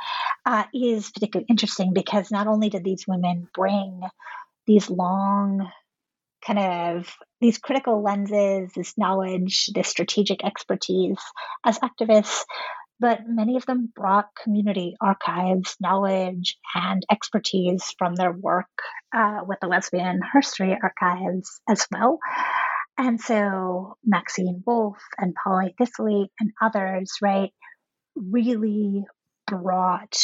[0.44, 4.00] uh, is particularly interesting because not only did these women bring
[4.66, 5.68] these long
[6.44, 11.18] kind of these critical lenses, this knowledge, this strategic expertise
[11.64, 12.44] as activists,
[12.98, 18.70] but many of them brought community archives, knowledge, and expertise from their work
[19.14, 22.18] uh, with the Lesbian Herstory Archives as well.
[22.98, 27.52] And so Maxine Wolfe and Polly Thistlethwaite and others, right,
[28.14, 29.04] really
[29.46, 30.16] brought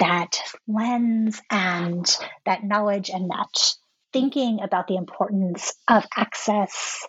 [0.00, 2.16] that lens and
[2.46, 3.74] that knowledge and that
[4.12, 7.06] thinking about the importance of access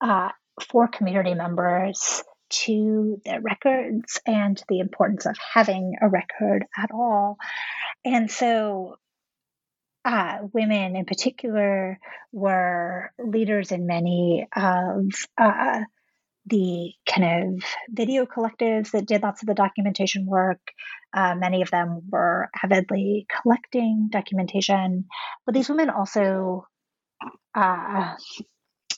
[0.00, 0.30] uh,
[0.70, 7.38] for community members to their records and the importance of having a record at all.
[8.04, 8.96] And so,
[10.04, 11.98] uh, women in particular
[12.32, 15.04] were leaders in many of
[15.36, 15.80] uh,
[16.46, 20.60] the kind of video collectives that did lots of the documentation work.
[21.12, 25.06] Uh, many of them were avidly collecting documentation,
[25.44, 26.66] but these women also
[27.54, 28.14] uh,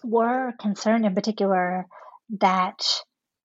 [0.05, 1.87] were concerned in particular
[2.41, 2.81] that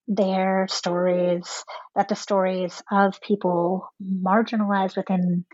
[0.08, 1.64] their stories,
[1.96, 5.46] that the stories of people marginalized within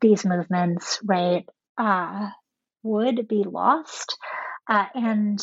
[0.00, 1.44] these movements, right,
[1.78, 2.28] uh,
[2.82, 4.16] would be lost.
[4.68, 5.38] Uh, and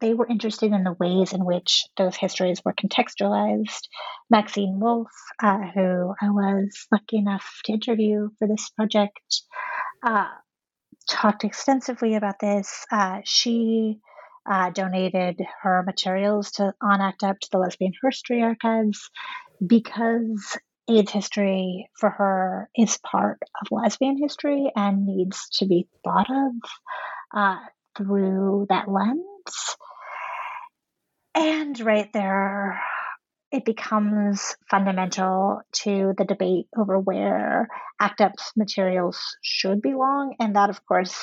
[0.00, 3.88] they were interested in the ways in which those histories were contextualized.
[4.30, 5.08] Maxine Wolfe,
[5.42, 9.42] uh, who I was lucky enough to interview for this project,
[10.06, 10.28] uh,
[11.10, 12.86] talked extensively about this.
[12.92, 13.98] Uh, she
[14.48, 19.10] uh, donated her materials to on ACT UP to the Lesbian Herstory Archives
[19.64, 20.56] because
[20.88, 26.52] AIDS history for her is part of lesbian history and needs to be thought of
[27.36, 27.58] uh,
[27.96, 29.22] through that lens.
[31.34, 32.80] And right there,
[33.52, 37.68] it becomes fundamental to the debate over where
[38.00, 40.36] ACT UP's materials should belong.
[40.40, 41.16] And that, of course,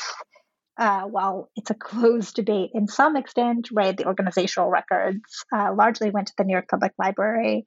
[0.78, 5.22] uh, while it's a closed debate in some extent, right, the organizational records
[5.56, 7.66] uh, largely went to the New York Public Library.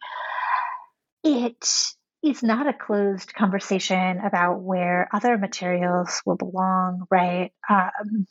[1.25, 1.67] It
[2.23, 7.53] is not a closed conversation about where other materials will belong, right?
[7.69, 8.27] Um,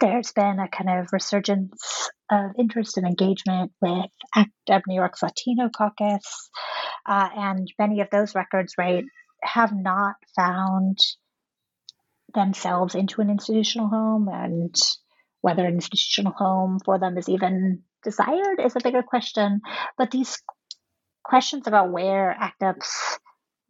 [0.00, 5.22] there's been a kind of resurgence of interest and engagement with ACT UP New York's
[5.22, 6.50] Latino caucus,
[7.06, 9.04] uh, and many of those records, right,
[9.42, 10.98] have not found
[12.34, 14.74] themselves into an institutional home, and
[15.40, 19.60] whether an institutional home for them is even desired is a bigger question.
[19.96, 20.42] But these
[21.24, 23.18] questions about where ACT UP's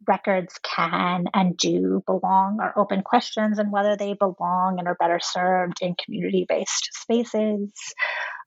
[0.07, 5.19] records can and do belong are open questions, and whether they belong and are better
[5.21, 7.71] served in community based spaces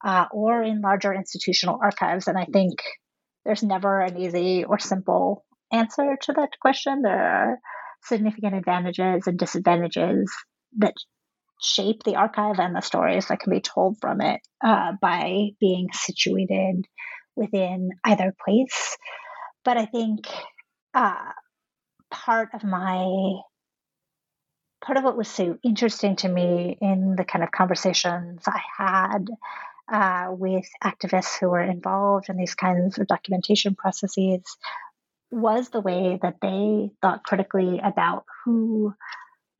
[0.04, 2.26] uh, or in larger institutional archives.
[2.26, 2.80] And I think
[3.44, 7.02] there's never an easy or simple answer to that question.
[7.02, 7.58] There are
[8.04, 10.32] significant advantages and disadvantages
[10.78, 10.94] that
[11.60, 15.88] shape the archive and the stories that can be told from it uh, by being
[15.92, 16.84] situated
[17.36, 18.96] within either place.
[19.64, 20.26] But I think
[20.92, 21.32] uh,
[22.10, 23.06] part of my
[24.84, 29.28] part of what was so interesting to me in the kind of conversations I had
[29.90, 34.42] uh, with activists who were involved in these kinds of documentation processes
[35.32, 38.92] was the way that they thought critically about who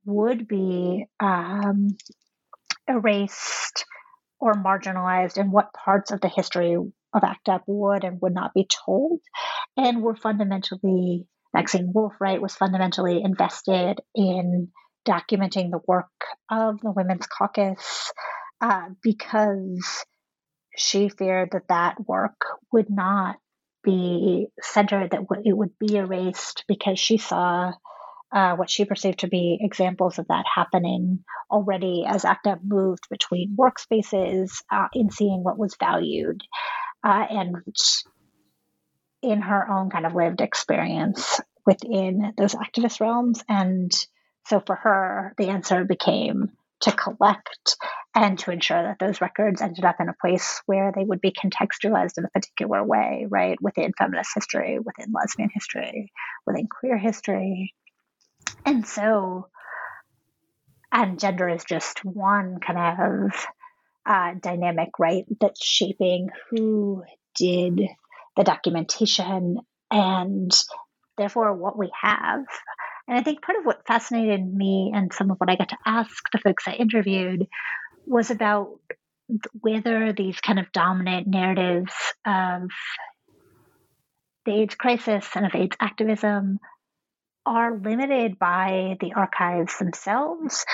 [0.05, 1.89] would be um,
[2.87, 3.85] erased
[4.39, 8.53] or marginalized and what parts of the history of ACT UP would and would not
[8.53, 9.19] be told,
[9.77, 14.69] and were fundamentally Maxine Wolfe, right, was fundamentally invested in
[15.07, 16.09] documenting the work
[16.49, 18.11] of the Women's Caucus
[18.59, 20.05] uh, because
[20.75, 23.35] she feared that that work would not
[23.83, 27.73] be centered, that it would be erased because she saw
[28.33, 33.07] uh, what she perceived to be examples of that happening already as ACT UP moved
[33.09, 36.41] between workspaces uh, in seeing what was valued
[37.03, 37.55] uh, and
[39.21, 43.43] in her own kind of lived experience within those activist realms.
[43.47, 43.91] And
[44.47, 46.51] so for her, the answer became
[46.81, 47.77] to collect
[48.15, 51.31] and to ensure that those records ended up in a place where they would be
[51.31, 53.57] contextualized in a particular way, right?
[53.61, 56.11] Within feminist history, within lesbian history,
[56.45, 57.73] within queer history.
[58.65, 59.47] And so,
[60.91, 63.45] and gender is just one kind of
[64.05, 65.25] uh, dynamic, right?
[65.41, 67.03] That's shaping who
[67.35, 67.81] did
[68.35, 69.57] the documentation
[69.89, 70.51] and
[71.17, 72.45] therefore what we have.
[73.07, 75.77] And I think part of what fascinated me and some of what I got to
[75.85, 77.47] ask the folks I interviewed
[78.05, 78.79] was about
[79.61, 81.93] whether these kind of dominant narratives
[82.25, 82.69] of
[84.45, 86.59] the AIDS crisis and of AIDS activism
[87.45, 90.65] are limited by the archives themselves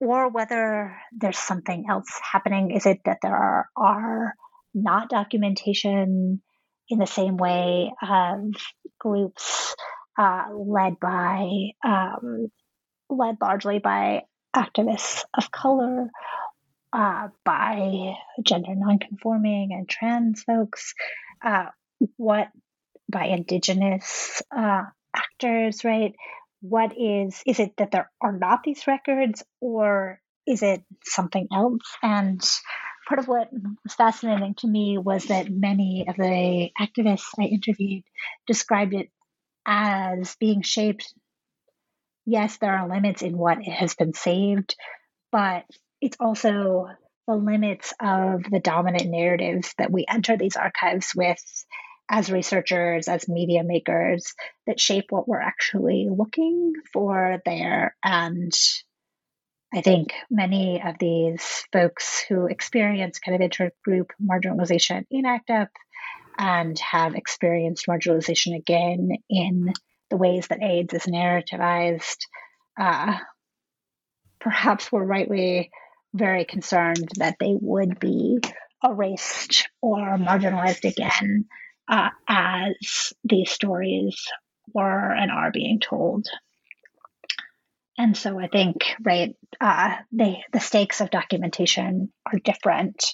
[0.00, 2.72] or whether there's something else happening.
[2.72, 4.34] Is it that there are, are
[4.74, 6.42] not documentation
[6.88, 8.40] in the same way of
[8.98, 9.74] groups
[10.18, 11.48] uh, led by
[11.84, 12.48] um,
[13.08, 14.22] led largely by
[14.54, 16.10] activists of color,
[16.92, 20.94] uh, by gender nonconforming and trans folks,
[21.44, 21.66] uh,
[22.16, 22.48] what
[23.10, 26.14] by indigenous uh, actors, right?
[26.60, 31.82] What is is it that there are not these records, or is it something else?
[32.02, 32.40] And
[33.08, 38.04] part of what was fascinating to me was that many of the activists I interviewed
[38.46, 39.08] described it
[39.66, 41.12] as being shaped.
[42.24, 44.76] Yes, there are limits in what has been saved,
[45.32, 45.64] but
[46.02, 46.88] it's also
[47.28, 51.42] the limits of the dominant narratives that we enter these archives with
[52.10, 54.34] as researchers, as media makers,
[54.66, 57.94] that shape what we're actually looking for there.
[58.04, 58.52] And
[59.72, 65.68] I think many of these folks who experience kind of intergroup marginalization in ACT UP
[66.36, 69.72] and have experienced marginalization again in
[70.10, 72.18] the ways that AIDS is narrativized,
[72.78, 73.16] uh,
[74.40, 75.70] perhaps were rightly
[76.14, 78.38] very concerned that they would be
[78.84, 81.46] erased or marginalized again
[81.88, 84.16] uh, as these stories
[84.74, 86.26] were and are being told.
[87.98, 93.04] And so I think, right, uh, they, the stakes of documentation are different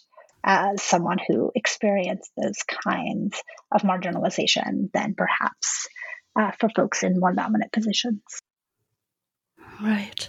[0.44, 3.42] as someone who experienced those kinds
[3.72, 5.88] of marginalization than perhaps
[6.38, 8.22] uh, for folks in more dominant positions.
[9.82, 10.28] Right.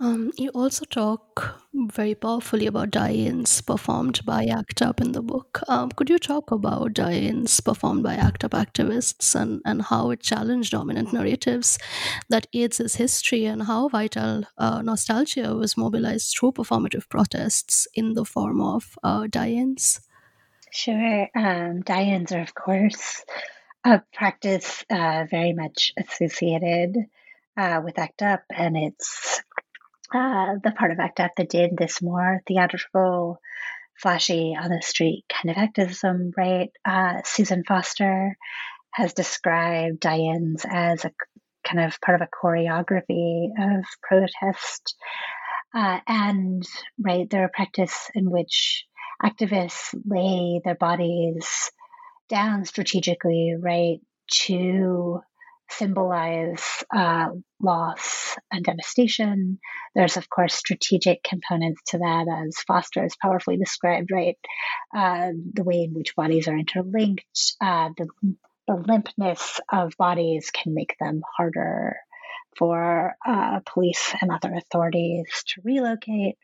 [0.00, 5.60] Um, you also talk very powerfully about die-ins performed by ACT UP in the book.
[5.66, 10.20] Um, could you talk about die-ins performed by ACT UP activists and, and how it
[10.20, 11.80] challenged dominant narratives
[12.28, 18.14] that AIDS is history and how vital uh, nostalgia was mobilized through performative protests in
[18.14, 20.00] the form of uh, die-ins?
[20.70, 21.28] Sure.
[21.34, 23.24] Um, die-ins are, of course,
[23.84, 26.96] a practice uh, very much associated
[27.56, 29.42] uh, with ACT UP, and it's
[30.14, 33.40] uh, the part of ACT UP that did this more theatrical,
[34.00, 36.70] flashy, on the street kind of activism, right?
[36.84, 38.36] Uh, Susan Foster
[38.92, 41.12] has described Die-Ins as a
[41.64, 44.96] kind of part of a choreography of protest.
[45.74, 46.66] Uh, and,
[46.98, 48.86] right, they're a practice in which
[49.22, 51.70] activists lay their bodies
[52.28, 55.20] down strategically, right, to
[55.70, 56.62] symbolize
[56.94, 57.28] uh,
[57.60, 59.58] loss and devastation.
[59.94, 64.36] There's, of course, strategic components to that, as Foster has powerfully described, right?
[64.96, 68.08] Uh, the way in which bodies are interlinked, uh, the,
[68.66, 71.96] the limpness of bodies can make them harder
[72.58, 76.36] for uh, police and other authorities to relocate,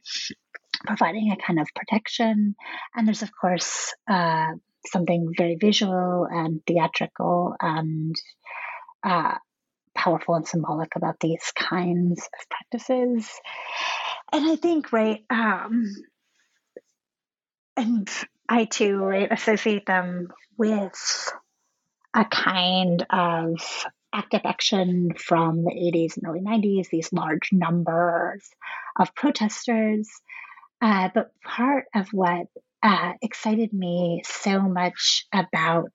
[0.87, 2.55] providing a kind of protection.
[2.95, 4.53] And there's, of course, uh,
[4.87, 8.15] something very visual and theatrical and
[9.05, 9.35] uh,
[9.95, 13.31] powerful and symbolic about these kinds of practices.
[14.33, 15.95] And I think, right, um,
[17.77, 18.09] and
[18.49, 21.33] I too, right, associate them with
[22.15, 28.49] a kind of active action from the 80s and early 90s, these large numbers
[28.99, 30.09] of protesters.
[30.81, 32.47] Uh, but part of what
[32.83, 35.91] uh, excited me so much about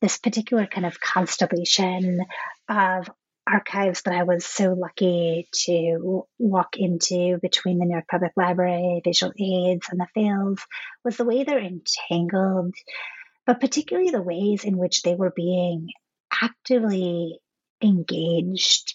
[0.00, 2.20] this particular kind of constellation
[2.68, 3.10] of
[3.46, 9.00] archives that I was so lucky to walk into between the New York Public Library,
[9.04, 10.60] Visual AIDS, and the Fales
[11.04, 12.74] was the way they're entangled,
[13.46, 15.88] but particularly the ways in which they were being
[16.42, 17.38] actively
[17.82, 18.94] engaged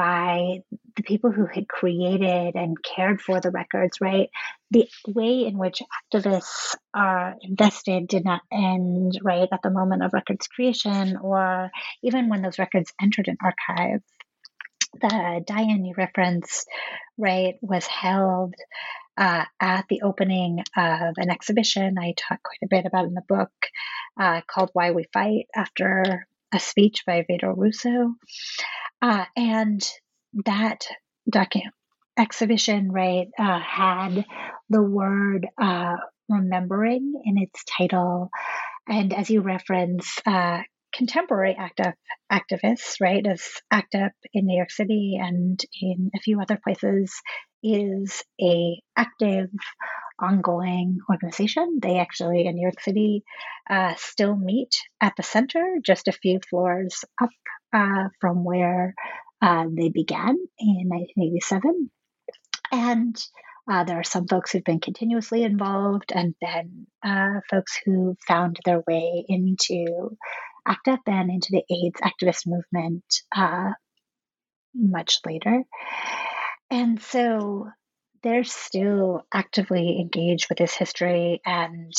[0.00, 0.62] by
[0.96, 4.30] the people who had created and cared for the records, right?
[4.70, 10.14] The way in which activists are invested did not end right at the moment of
[10.14, 11.70] records creation or
[12.02, 14.00] even when those records entered an archive.
[15.02, 16.64] The Die-In you reference,
[17.18, 18.54] right, was held
[19.18, 23.22] uh, at the opening of an exhibition I talk quite a bit about in the
[23.28, 23.52] book
[24.18, 28.14] uh, called Why We Fight after a speech by Vito Russo.
[29.02, 29.82] Uh, and
[30.44, 30.86] that
[31.32, 31.62] docu-
[32.18, 34.24] exhibition, right, uh, had
[34.68, 35.96] the word uh,
[36.28, 38.30] remembering in its title.
[38.88, 40.60] And as you reference, uh,
[40.92, 41.94] contemporary active
[42.30, 47.12] activists, right, as ACT UP in New York City and in a few other places,
[47.62, 49.50] is a active
[50.20, 51.78] ongoing organization.
[51.82, 53.24] They actually in New York City
[53.68, 57.30] uh, still meet at the center, just a few floors up
[57.72, 58.94] uh, from where
[59.42, 61.90] uh, they began in 1987.
[62.72, 63.16] And
[63.70, 68.58] uh, there are some folks who've been continuously involved, and then uh, folks who found
[68.64, 70.16] their way into
[70.66, 73.70] ACT UP and into the AIDS activist movement uh,
[74.74, 75.62] much later.
[76.70, 77.68] And so
[78.22, 81.40] they're still actively engaged with this history.
[81.44, 81.92] And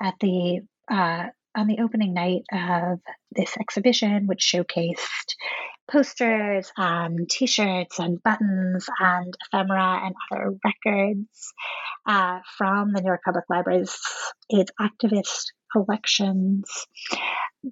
[0.00, 3.00] at the uh, on the opening night of
[3.30, 5.34] this exhibition, which showcased
[5.90, 11.52] posters and t-shirts and buttons and ephemera and other records
[12.06, 13.98] uh, from the New York Public Library's
[14.48, 16.64] its activist collections.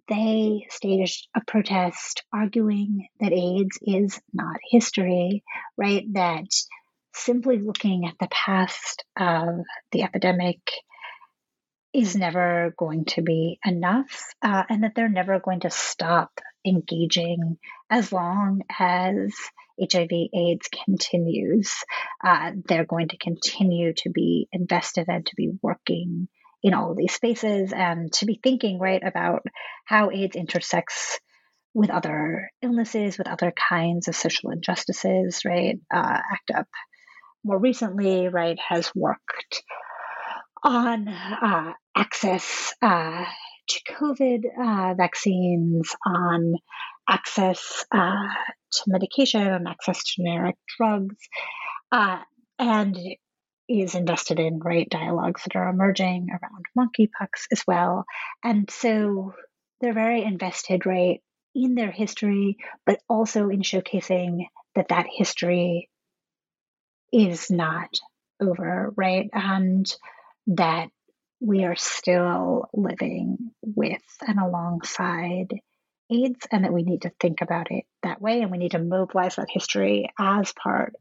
[0.08, 5.42] They staged a protest arguing that AIDS is not history,
[5.76, 6.04] right?
[6.12, 6.46] That
[7.14, 10.60] simply looking at the past of the epidemic
[11.92, 16.30] is never going to be enough, uh, and that they're never going to stop
[16.64, 17.58] engaging
[17.90, 19.34] as long as
[19.80, 21.74] HIV AIDS continues.
[22.22, 26.28] Uh, they're going to continue to be invested and to be working
[26.62, 29.42] in all these spaces and to be thinking right about
[29.84, 31.18] how AIDS intersects
[31.72, 35.78] with other illnesses, with other kinds of social injustices, right?
[35.92, 36.68] Uh, ACT UP
[37.44, 39.62] more recently, right, has worked
[40.62, 43.24] on uh, access uh,
[43.68, 46.54] to COVID uh, vaccines, on
[47.08, 48.28] access uh,
[48.72, 51.16] to medication, on access to generic drugs,
[51.92, 52.18] uh,
[52.58, 52.98] and
[53.68, 58.04] is invested in right dialogues that are emerging around monkeypox as well.
[58.42, 59.32] And so
[59.80, 61.20] they're very invested, right,
[61.54, 62.56] in their history,
[62.86, 65.89] but also in showcasing that that history
[67.12, 67.90] is not
[68.40, 69.28] over, right?
[69.32, 69.86] And
[70.48, 70.88] that
[71.40, 75.48] we are still living with and alongside
[76.10, 78.78] AIDS, and that we need to think about it that way, and we need to
[78.78, 80.94] mobilize that history as part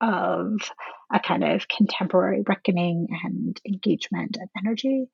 [0.00, 0.70] of
[1.12, 5.06] a kind of contemporary reckoning and engagement and energy.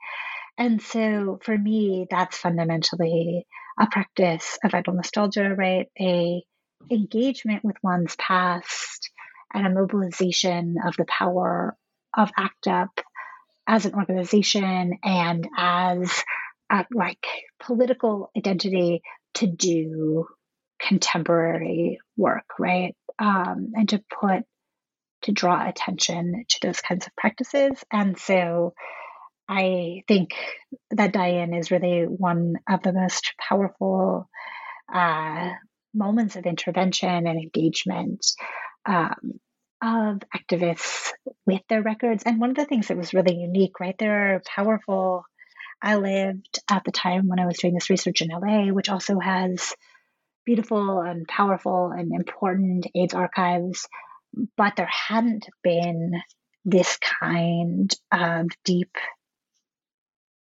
[0.58, 3.46] And so for me, that's fundamentally
[3.78, 5.86] a practice of vital nostalgia, right?
[6.00, 6.42] A
[6.90, 9.10] engagement with one's past
[9.52, 11.76] and a mobilization of the power
[12.16, 13.00] of ACT UP
[13.66, 16.24] as an organization and as
[16.70, 17.26] a, like
[17.60, 19.02] political identity
[19.34, 20.26] to do
[20.80, 22.94] contemporary work, right?
[23.18, 24.44] Um, and to put
[25.22, 27.84] to draw attention to those kinds of practices.
[27.92, 28.74] And so
[29.48, 30.34] I think
[30.90, 34.28] that die-in is really one of the most powerful
[34.92, 35.50] uh,
[35.94, 38.26] moments of intervention and engagement
[38.86, 39.40] um,
[39.82, 41.10] of activists
[41.46, 42.22] with their records.
[42.24, 43.96] And one of the things that was really unique, right?
[43.98, 45.24] There are powerful.
[45.80, 49.18] I lived at the time when I was doing this research in LA, which also
[49.18, 49.74] has
[50.44, 53.88] beautiful and powerful and important AIDS archives
[54.56, 56.22] but there hadn't been
[56.64, 58.96] this kind of deep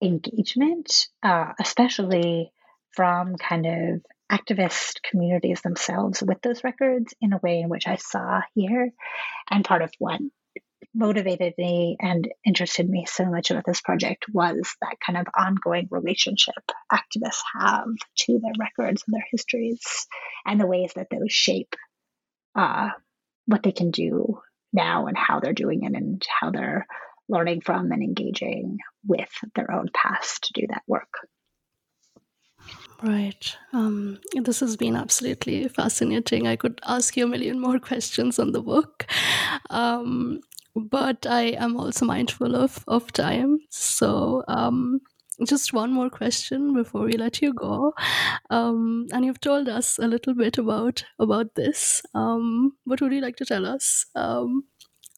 [0.03, 2.53] engagement, uh, especially
[2.91, 7.97] from kind of activist communities themselves with those records in a way in which I
[7.97, 8.91] saw here.
[9.51, 10.21] And part of what
[10.95, 15.89] motivated me and interested me so much about this project was that kind of ongoing
[15.91, 16.55] relationship
[16.93, 17.87] activists have
[18.17, 20.07] to their records and their histories
[20.47, 21.75] and the ways that those shape
[22.55, 22.89] uh,
[23.45, 24.41] what they can do
[24.73, 26.87] now and how they're doing it and how they're
[27.29, 31.13] learning from and engaging with their own past to do that work.
[33.03, 33.57] Right.
[33.73, 36.47] Um, this has been absolutely fascinating.
[36.47, 39.07] I could ask you a million more questions on the book.
[39.71, 40.41] Um,
[40.75, 43.59] but I am also mindful of, of time.
[43.71, 45.01] So um,
[45.47, 47.93] just one more question before we let you go.
[48.51, 52.03] Um, and you've told us a little bit about about this.
[52.15, 54.65] Um, what would you like to tell us um,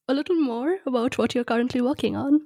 [0.08, 2.40] a little more about what you're currently working on?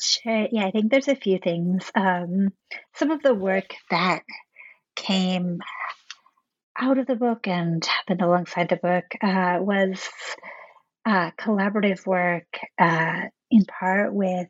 [0.00, 0.46] Sure.
[0.50, 1.90] Yeah, I think there's a few things.
[1.94, 2.52] Um,
[2.94, 4.22] some of the work that
[4.96, 5.58] came
[6.76, 10.08] out of the book and happened alongside the book uh, was
[11.06, 12.46] uh, collaborative work,
[12.78, 14.48] uh, in part with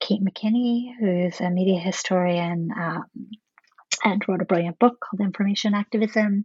[0.00, 3.04] Cait McKinney, who's a media historian um,
[4.04, 6.44] and wrote a brilliant book called Information Activism.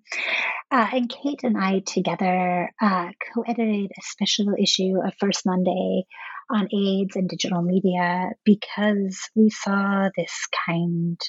[0.71, 6.03] Uh, and Cait and I together uh, co edited a special issue of First Monday
[6.49, 11.19] on AIDS and digital media because we saw this kind,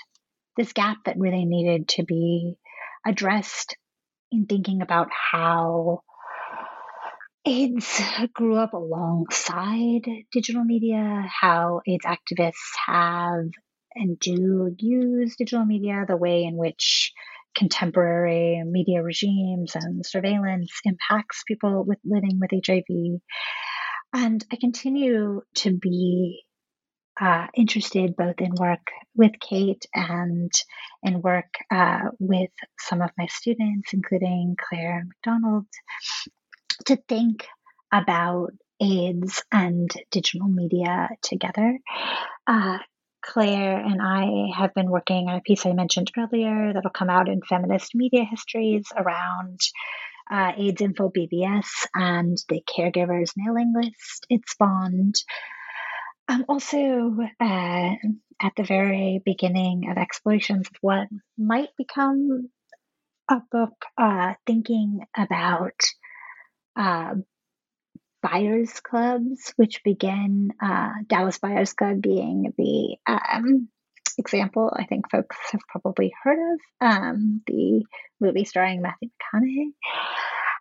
[0.57, 2.55] this gap that really needed to be
[3.07, 3.77] addressed
[4.33, 6.01] in thinking about how
[7.47, 8.01] AIDS
[8.35, 10.03] grew up alongside
[10.33, 12.55] digital media, how AIDS activists
[12.87, 13.47] have
[13.95, 17.13] and do use digital media, the way in which
[17.57, 23.21] contemporary media regimes and surveillance impacts people with living with HIV.
[24.13, 26.43] And I continue to be
[27.21, 28.81] uh, interested both in work
[29.15, 30.51] with Cait and
[31.03, 35.67] in work uh, with some of my students, including Claire McDonald,
[36.87, 37.47] to think
[37.93, 41.79] about AIDS and digital media together.
[42.47, 42.79] Uh,
[43.23, 47.29] Claire and I have been working on a piece I mentioned earlier that'll come out
[47.29, 49.61] in Feminist Media Histories around
[50.31, 55.17] uh, AIDS Info BBS and the caregivers mailing list it spawned.
[56.29, 57.91] Um, also, uh,
[58.43, 62.49] at the very beginning of explorations of what might become
[63.29, 65.75] a book, uh, thinking about
[66.77, 67.15] uh,
[68.23, 73.69] buyers clubs, which begin uh, Dallas Buyers Club being the um,
[74.19, 77.85] example I think folks have probably heard of, um, the
[78.21, 79.73] movie starring Matthew McConaughey.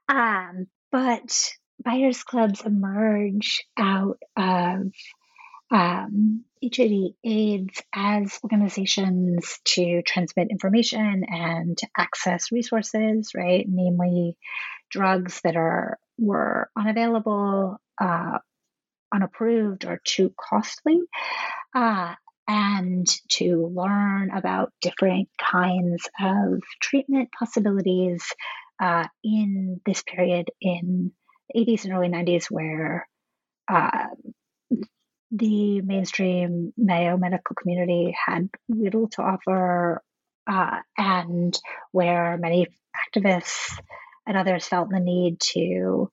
[0.10, 1.52] Um, but
[1.84, 4.92] buyers clubs emerge out of
[5.72, 13.66] um, HIV AIDS as organizations to transmit information and access resources, right?
[13.68, 14.36] Namely,
[14.90, 18.40] drugs that are were unavailable, uh,
[19.14, 21.00] unapproved, or too costly,
[21.76, 22.16] uh,
[22.50, 28.24] and to learn about different kinds of treatment possibilities
[28.82, 31.12] uh, in this period in
[31.54, 33.08] the 80s and early 90s, where
[33.72, 34.08] uh,
[35.32, 40.02] the mainstream Mayo medical community had little to offer,
[40.48, 41.56] uh, and
[41.92, 42.66] where many
[43.16, 43.78] activists
[44.26, 46.10] and others felt the need to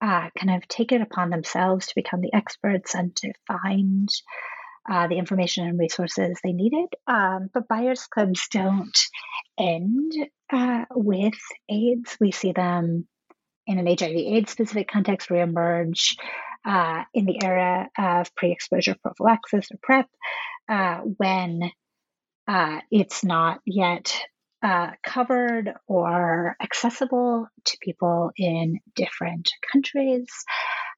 [0.00, 4.08] uh, kind of take it upon themselves to become the experts and to find
[4.90, 6.88] uh, the information and resources they needed.
[7.06, 8.98] Um, but buyers clubs don't
[9.58, 10.12] end
[10.52, 11.38] uh, with
[11.68, 12.16] AIDS.
[12.20, 13.06] We see them
[13.66, 16.16] in an HIV/AIDS specific context reemerge
[16.64, 20.06] uh, in the era of pre exposure prophylaxis or PrEP,
[20.68, 21.70] uh, when
[22.48, 24.16] uh, it's not yet
[24.62, 30.26] uh, covered or accessible to people in different countries.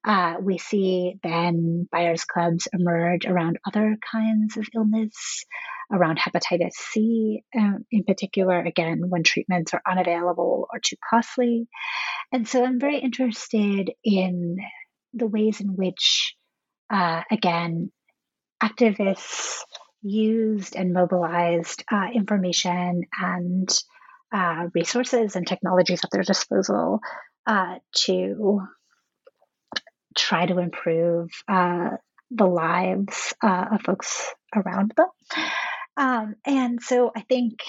[0.05, 5.43] Uh, we see then buyers clubs emerge around other kinds of illness,
[5.91, 11.67] around hepatitis C um, in particular, again, when treatments are unavailable or too costly.
[12.31, 14.57] And so I'm very interested in
[15.13, 16.35] the ways in which,
[16.91, 17.91] uh, again,
[18.61, 19.61] activists
[20.01, 23.69] used and mobilized uh, information and
[24.31, 26.99] uh, resources and technologies at their disposal
[27.47, 27.75] uh,
[28.05, 28.61] to
[30.15, 31.91] try to improve uh,
[32.31, 35.07] the lives uh, of folks around them.
[35.97, 37.59] Um, and so I think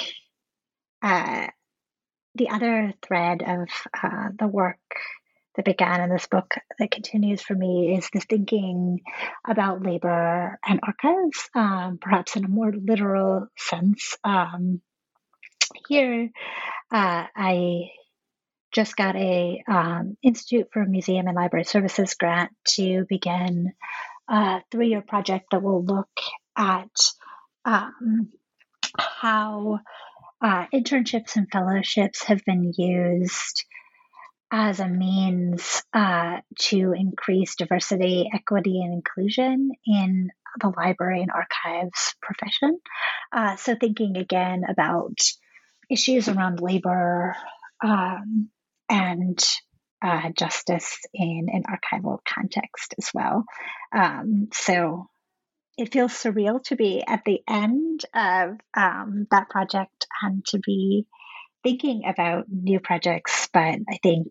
[1.02, 1.47] uh,
[2.35, 3.68] the other thread of
[4.39, 4.78] the work
[5.56, 9.01] that began in this book that continues for me is the thinking
[9.48, 14.16] about labor and archives, um, perhaps in a more literal sense.
[14.23, 14.81] Um,
[15.89, 16.31] here,
[16.93, 17.90] uh, I
[18.76, 23.72] just got a um, Institute for Museum and Library Services grant to begin
[24.28, 26.10] a three-year project that will look
[26.54, 26.90] at
[27.64, 28.28] um,
[28.98, 29.80] how
[30.42, 33.64] uh, internships and fellowships have been used
[34.50, 40.28] as a means uh, to increase diversity, equity, and inclusion in
[40.60, 42.78] the library and archives profession.
[43.32, 45.18] Uh, so, thinking again about
[45.90, 47.34] issues around labor
[47.82, 48.50] um,
[48.88, 49.42] and
[50.02, 53.44] uh, justice in an archival context as well.
[53.94, 55.06] Um, so,
[55.78, 61.06] it feels surreal to be at the end of um, that project and to be
[61.62, 63.60] thinking about new projects, but
[63.90, 64.28] I think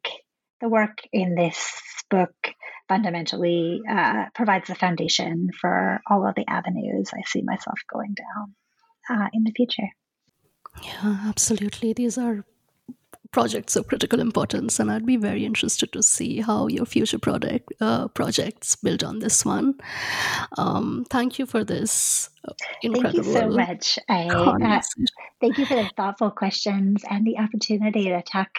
[0.62, 2.34] the work in this book
[2.88, 8.56] fundamentally uh, provides the foundation for all of the avenues I see myself going down
[9.10, 9.90] uh, in the future.
[10.84, 11.94] Yeah, absolutely.
[11.94, 12.46] These are
[13.36, 17.74] projects of critical importance, and I'd be very interested to see how your future product
[17.82, 19.76] uh, projects build on this one.
[20.58, 22.30] Um, thank you for this
[22.82, 23.24] incredible.
[23.24, 24.00] Thank you so much.
[24.08, 24.82] I, uh,
[25.42, 28.52] thank you for the thoughtful questions and the opportunity to talk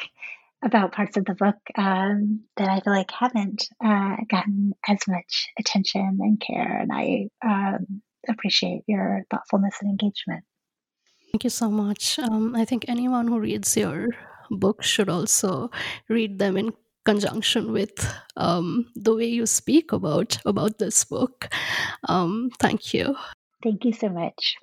[0.63, 5.49] about parts of the book um, that I feel like haven't uh, gotten as much
[5.59, 10.45] attention and care, and I um, appreciate your thoughtfulness and engagement.
[11.33, 12.19] Thank you so much.
[12.19, 14.09] Um, I think anyone who reads your
[14.51, 15.71] books should also
[16.09, 16.73] read them in
[17.05, 17.95] conjunction with
[18.37, 21.49] um, the way you speak about about this book.
[22.09, 23.17] Um, thank you.
[23.63, 24.57] Thank you so much.